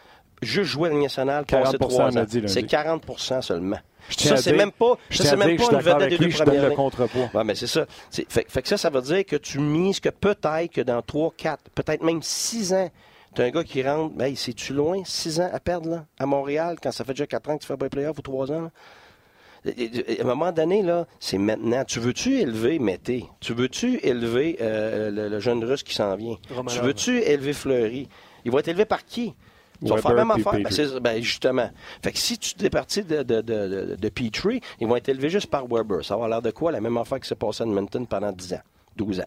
[0.43, 2.24] juste jouer à la Ligue nationale, passer 40% trois ans?
[2.47, 3.78] C'est 40% seulement.
[4.11, 6.66] Ça, c'est même pas, je ça, c'est même pas une vedette des deux premières le
[6.66, 6.74] années.
[6.76, 7.28] contrepoids.
[7.34, 7.87] Ouais, mais c'est ça.
[8.11, 11.34] Fait, fait que ça, ça veut dire que tu mises que peut-être que dans 3,
[11.37, 12.89] 4, peut-être même 6 ans,
[13.34, 16.26] tu as un gars qui rentre, ben, c'est-tu loin, 6 ans à perdre, là, à
[16.26, 18.53] Montréal, quand ça fait déjà 4 ans que tu fais pas les playoffs ou 3
[18.53, 18.61] ans?
[18.62, 18.70] là?
[19.66, 21.82] À un moment donné, là, c'est maintenant.
[21.84, 23.26] Tu veux-tu élever Mété?
[23.41, 26.37] Tu veux-tu élever euh, le, le jeune russe qui s'en vient?
[26.51, 26.72] Romanov.
[26.78, 28.09] Tu veux-tu élever Fleury?
[28.45, 29.34] Il va être élevé par qui?
[29.81, 30.53] Tu vas Weber faire la même affaire.
[30.53, 31.70] Ben, ben, justement.
[32.03, 35.31] Fait que si tu es parti de, de, de, de, Petrie, ils vont être élevés
[35.31, 36.05] juste par Weber.
[36.05, 36.72] Ça va avoir l'air de quoi?
[36.72, 38.62] La même affaire qui s'est passée à Edmonton pendant 10 ans,
[38.97, 39.24] 12 ans.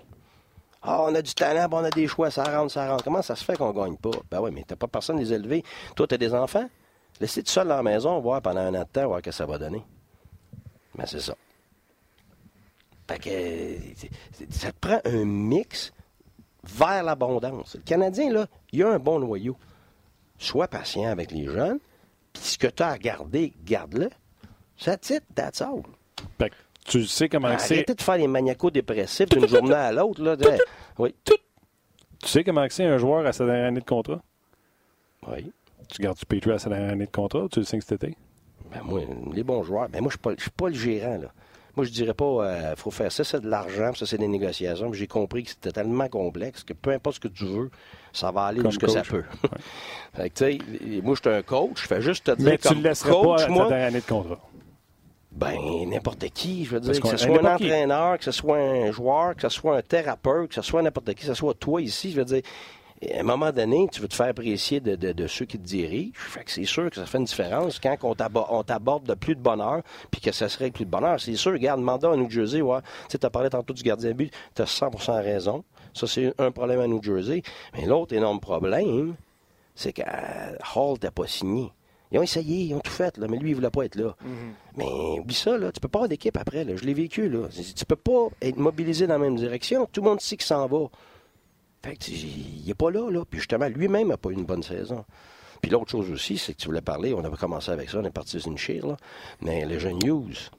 [0.81, 3.03] Ah, on a du talent, puis on a des choix, ça rentre, ça rentre.
[3.03, 4.11] Comment ça se fait qu'on gagne pas?
[4.31, 5.63] Ben oui, mais t'as pas personne à les élever.
[5.95, 6.69] Toi, t'as des enfants?
[7.19, 9.31] Laissez tout seul à la maison, voir pendant un an de temps, voir ce que
[9.31, 9.83] ça va donner.
[10.95, 11.35] Ben, c'est ça.
[13.09, 15.91] Fait que ça te prend un mix
[16.63, 17.75] vers l'abondance.
[17.75, 19.57] Le Canadien, là, il a un bon noyau.
[20.39, 21.79] Sois patient avec les jeunes,
[22.33, 24.09] puis ce que tu as à garder, garde-le.
[24.83, 25.83] That's it, that's all.
[26.39, 27.75] Fait que tu sais comment c'est.
[27.75, 30.23] Arrêtez de faire les maniaco-dépressifs d'une journée à l'autre.
[30.23, 30.35] là.
[30.97, 31.13] Oui.
[31.25, 31.33] Tu
[32.25, 34.21] sais comment c'est un joueur à sa dernière année de contrat?
[35.27, 35.51] Oui.
[35.89, 38.03] Tu gardes-tu Petrie à sa dernière année de contrat ou tu le sais que cet
[38.03, 38.15] été?
[38.71, 39.01] Ben moi,
[39.33, 41.17] les bons joueurs, ben moi, je ne suis pas le gérant.
[41.17, 41.31] Là.
[41.75, 44.27] Moi, je dirais pas, il faut faire ça, c'est de l'argent, puis ça, c'est des
[44.27, 44.89] négociations.
[44.89, 47.69] Puis J'ai compris que c'était tellement complexe que peu importe ce que tu veux,
[48.13, 49.23] ça va aller que ça peut.
[50.15, 52.57] fait que, tu sais, moi, je suis un coach, je fais juste te dire Mais
[52.57, 54.39] tu comme le laisserais coach, pas à moi, dernière année de contrat.
[55.31, 55.55] ben,
[55.87, 57.65] n'importe qui, je veux dire, que ce soit un qui.
[57.65, 61.07] entraîneur, que ce soit un joueur, que ce soit un thérapeute, que ce soit n'importe
[61.09, 62.41] qui, que ce soit toi ici, je veux dire,
[63.01, 65.65] à un moment donné, tu veux te faire apprécier de, de- de ceux qui te
[65.65, 66.11] dirigent.
[66.15, 69.13] Fait que c'est sûr que ça fait une différence quand on t'abo- on t'aborde de
[69.13, 69.81] plus de bonheur,
[70.11, 71.19] puis que ça serait plus de bonheur.
[71.19, 72.79] C'est sûr, regarde, mandat à New Jersey, ouais.
[73.07, 74.89] Tu sais, as parlé tantôt du gardien de but, tu as 100
[75.21, 75.63] raison.
[75.93, 77.41] Ça, c'est un problème à New Jersey.
[77.75, 79.15] Mais l'autre énorme problème,
[79.75, 81.71] c'est que euh, Hall n'était pas signé.
[82.11, 84.15] Ils ont essayé, ils ont tout fait, là, mais lui, il voulait pas être là.
[84.75, 84.85] Mais
[85.19, 86.63] oublie ça, là, tu peux pas avoir d'équipe après.
[86.63, 87.29] Là, je l'ai vécu.
[87.29, 87.47] Là.
[87.75, 89.87] Tu peux pas être mobilisé dans la même direction.
[89.91, 90.87] Tout le monde sait qu'il s'en va.
[91.83, 93.23] Fait que il n'est pas là, là.
[93.29, 95.05] Puis justement, lui-même n'a pas eu une bonne saison.
[95.61, 98.03] Puis l'autre chose aussi, c'est que tu voulais parler, on avait commencé avec ça, on
[98.05, 98.97] est parti sur une chire, là.
[99.41, 100.49] Mais le jeune Hughes,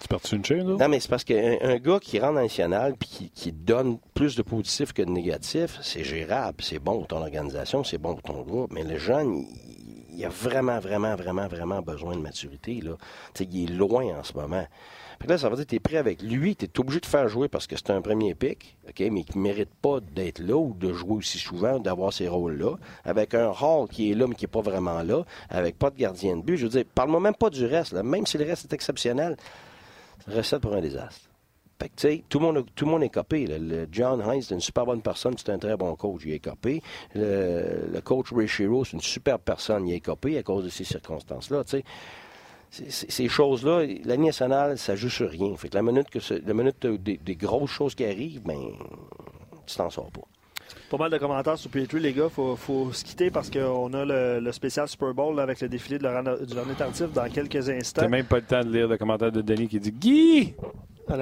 [0.00, 0.76] Tu perds une chaîne, là?
[0.78, 4.36] Non, mais c'est parce qu'un un gars qui rentre national puis qui, qui donne plus
[4.36, 8.22] de positifs que de négatifs, c'est gérable, c'est bon pour ton organisation, c'est bon pour
[8.22, 8.72] ton groupe.
[8.72, 12.80] Mais le jeune, il, il a vraiment, vraiment, vraiment, vraiment besoin de maturité.
[12.82, 12.92] Là.
[13.34, 14.66] Tu sais, il est loin en ce moment.
[15.20, 16.98] Fait que là, ça veut dire que tu es prêt avec lui, tu es obligé
[16.98, 20.00] de faire jouer parce que c'est un premier pic, OK, mais qui ne mérite pas
[20.00, 22.76] d'être là ou de jouer aussi souvent, d'avoir ces rôles-là.
[23.04, 25.98] Avec un Hall qui est là, mais qui n'est pas vraiment là, avec pas de
[25.98, 26.56] gardien de but.
[26.56, 28.02] Je veux dire, parle-moi même pas du reste, là.
[28.02, 29.36] même si le reste est exceptionnel.
[30.26, 31.20] Recette pour un désastre.
[31.78, 33.46] Fait que, tu sais, tout le monde, tout le monde est copé.
[33.46, 33.58] là.
[33.58, 36.38] Le John Hines, c'est une super bonne personne, c'est un très bon coach, il est
[36.38, 36.82] copé.
[37.14, 40.70] Le, le coach Ray Shiro, c'est une superbe personne, il est copé à cause de
[40.70, 41.62] ces circonstances-là,
[42.70, 45.54] Ces choses-là, la Ligue nationale, ça joue sur rien.
[45.56, 48.58] Fait que la minute que ce- la minute des, des grosses choses qui arrivent, ben,
[49.66, 50.20] tu t'en sors pas.
[50.88, 52.28] Pas mal de commentaires sur Petrie, les gars.
[52.28, 55.68] Faut, faut se quitter parce qu'on a le, le spécial Super Bowl là, avec le
[55.68, 58.02] défilé de Laurent, du Laurent Tardif dans quelques instants.
[58.02, 60.54] T'as même pas le temps de lire le commentaire de Denis qui dit Guy,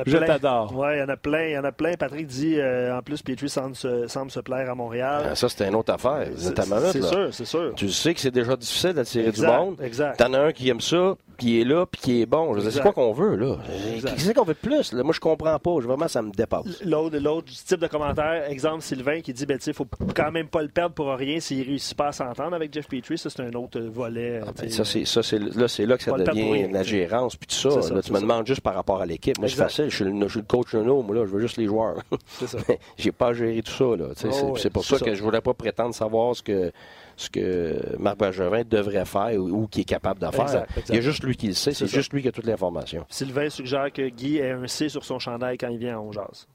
[0.06, 0.74] je t'adore.
[0.76, 1.44] Ouais, il y en a plein.
[1.46, 1.94] Il y en a plein.
[1.94, 5.28] Patrick dit euh, en plus, Petrie semble se, semble se plaire à Montréal.
[5.30, 6.28] Ah, ça, c'est une autre affaire.
[6.36, 7.72] C'est sûr, c'est sûr.
[7.74, 9.80] Tu sais que c'est déjà difficile d'attirer du monde.
[9.82, 10.18] exact.
[10.18, 12.54] T'en as un qui aime ça, qui est là, puis qui est bon.
[12.58, 13.56] Je C'est quoi qu'on veut, là?
[14.02, 14.92] Qu'est-ce qu'on veut de plus?
[14.92, 15.02] là?
[15.02, 15.76] Moi, je comprends pas.
[15.80, 16.82] Je- Vraiment, ça me dépasse.
[16.84, 20.48] L'autre, l'autre type de commentaire, exemple Sylvain qui dit ben, tu sais, faut quand même
[20.48, 23.16] pas le perdre pour rien s'il réussit pas à s'entendre avec Jeff Petrie.
[23.16, 24.40] Ça, c'est un autre volet.
[24.46, 27.36] Ah, ben, ça, c'est, ça, c'est, là, c'est là que ça devient rien, la gérance,
[27.36, 27.68] puis tout ça.
[27.94, 28.20] Là, tu me ça.
[28.20, 29.38] demandes juste par rapport à l'équipe.
[29.38, 29.88] Moi, c'est facile.
[29.88, 31.02] Je suis, le, je suis le coach de nous.
[31.02, 31.96] Moi, là, je veux juste les joueurs.
[32.26, 32.58] C'est ça.
[32.98, 33.84] J'ai pas à gérer tout ça.
[33.96, 35.04] Là, Oh, c'est, ouais, pour ça, ça.
[35.04, 36.72] que je voulais pas prétendre savoir ce que,
[37.18, 40.66] ce que Marc Bergevin devrait faire ou, ou qu'il est capable de faire.
[40.88, 41.72] Il y a juste lui qui le sait.
[41.74, 43.04] C'est, juste lui qui a toute l'information.
[43.10, 46.46] Sylvain suggère que Guy ait un C sur son chandail quand il vient à Onjaz.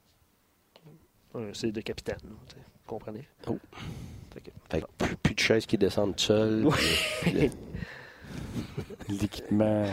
[1.34, 2.16] Un C de capitaine.
[2.24, 3.28] Vous comprenez?
[3.46, 3.58] Oh.
[4.32, 6.66] Fait que- Fait que plus, plus de chaises qui descendent tout seules.
[7.22, 7.50] puis-
[9.08, 9.84] L'équipement.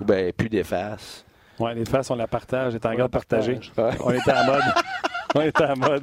[0.00, 1.24] ou ben, plus d'effaces.
[1.60, 2.74] Ouais, les faces, on la partage.
[2.74, 3.60] est en On garde partagée.
[3.76, 3.90] Ouais.
[4.04, 4.62] On était à mode.
[5.34, 6.02] on était à mode.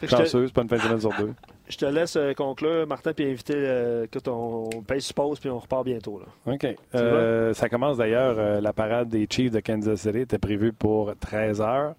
[0.00, 1.32] C'est pas une fin de semaine sur deux.
[1.68, 5.48] je te laisse euh, conclure, Martin, puis inviter euh, que on paye sur pause, puis
[5.50, 6.20] on repart bientôt.
[6.20, 6.52] Là.
[6.52, 6.66] OK.
[6.94, 11.12] Euh, ça commence d'ailleurs, euh, la parade des Chiefs de Kansas City était prévue pour
[11.18, 11.94] 13 heures.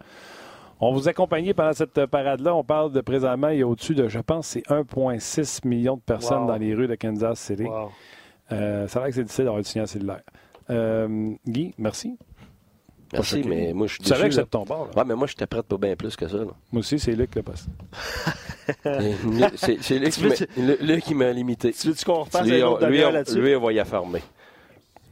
[0.79, 2.53] On vous accompagnait pendant cette parade-là.
[2.55, 6.01] On parle de présentement, il y a au-dessus de, je pense, c'est 1,6 million de
[6.01, 6.47] personnes Wow.
[6.47, 7.63] dans les rues de Kansas City.
[7.63, 7.89] Wow.
[8.49, 8.59] Ça a
[8.99, 10.21] l'air que c'est difficile d'avoir du signal cellulaire.
[11.47, 12.17] Guy, merci.
[13.13, 14.43] Merci, mais moi, je suis Tu savais que là.
[14.43, 14.87] de ton bord.
[14.93, 14.97] là.
[15.01, 16.37] Ouais, mais moi, j'étais prête pour bien plus que ça.
[16.37, 16.43] là.
[16.71, 17.65] Moi aussi, c'est Luc qui l'a passé.
[19.55, 21.71] c'est c'est lui, qui m'a- limité.
[21.73, 23.41] Tu veux-tu qu'on refasse Lui, une on, autre lui, là-dessus?
[23.41, 24.21] lui, on va y affarmer.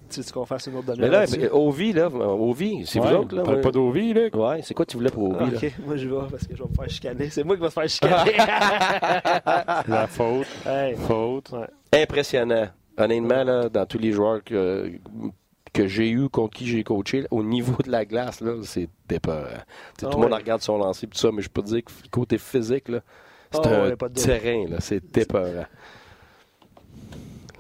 [0.10, 1.48] Tu veux qu'on fasse une autre Mais demi-heure là, là-dessus?
[1.52, 3.44] Ovi, là, Ovi, c'est Ouais, vous autres, là?
[3.44, 3.62] parle ouais.
[3.62, 4.36] pas d'Ovi, Luc.
[4.36, 5.58] Ouais, c'est quoi tu voulais pour Ovi, Ah, là?
[5.58, 7.30] ok, moi je vais parce que je vais me faire chicaner.
[7.32, 8.38] C'est moi qui vais me faire chicaner.
[9.88, 10.46] La faute.
[10.66, 10.96] Hey.
[10.96, 11.52] Faute.
[11.52, 12.02] Ouais.
[12.04, 12.68] Impressionnant.
[12.98, 14.92] Honnêtement, là, dans tous les joueurs que,
[15.76, 18.88] que j'ai eu, contre qui j'ai coaché, là, au niveau de la glace, là, c'est
[19.12, 19.44] épeurant.
[19.50, 21.68] Tu sais, Ah tout le monde regarde son lancer, tout ça, mais je peux te
[21.68, 23.02] dire que côté physique, là,
[23.52, 25.66] c'est Ah un ouais, de terrain, là, c'est épeurant.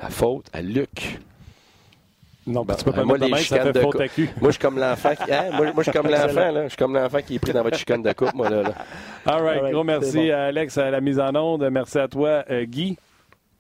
[0.02, 1.20] La faute à Luc.
[2.48, 4.30] Non, Ben, tu peux pas moi, les chicanes fait de faute à cul.
[4.40, 5.34] Moi, je suis comme l'enfant qui...
[5.34, 6.64] hein, moi, moi, je suis comme l'enfant, là.
[6.64, 8.62] Je suis comme l'enfant qui est pris dans votre chicane de coupe, moi, là.
[8.62, 8.74] là.
[9.26, 9.58] All right.
[9.58, 10.34] All right, Gros merci bon.
[10.34, 11.68] à Alex à la mise en onde.
[11.72, 12.98] Merci à toi, euh, Guy.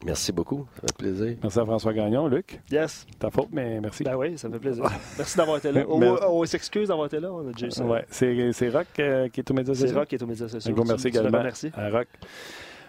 [0.05, 0.65] Merci beaucoup.
[0.75, 1.37] Ça fait plaisir.
[1.41, 2.27] Merci à François Gagnon.
[2.27, 3.05] Luc, Yes.
[3.19, 4.03] ta faute, mais merci.
[4.03, 4.83] Ben oui, ça me fait plaisir.
[5.17, 5.83] Merci d'avoir été là.
[5.89, 7.31] On, s'excuse d'avoir été là.
[7.33, 7.83] On a déjà eu ça.
[7.85, 9.99] Ouais, c'est c'est Rock euh, qui est au média C'est social.
[9.99, 10.71] Rock qui est aux médias sociaux.
[10.71, 11.71] Un gros merci également remercies.
[11.75, 12.07] à Rock.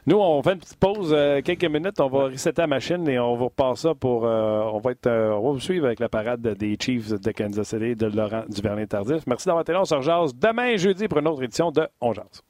[0.08, 1.98] Nous, on fait une petite pause, euh, quelques minutes.
[2.00, 4.24] On va resetter la machine et on vous repart ça pour.
[4.24, 7.32] euh, on, va être, euh, on va vous suivre avec la parade des Chiefs de
[7.32, 9.26] Kansas City de Laurent Duvernay Tardif.
[9.26, 9.80] Merci d'avoir été là.
[9.80, 12.42] On se rejase demain, jeudi, pour une autre édition de On Jase.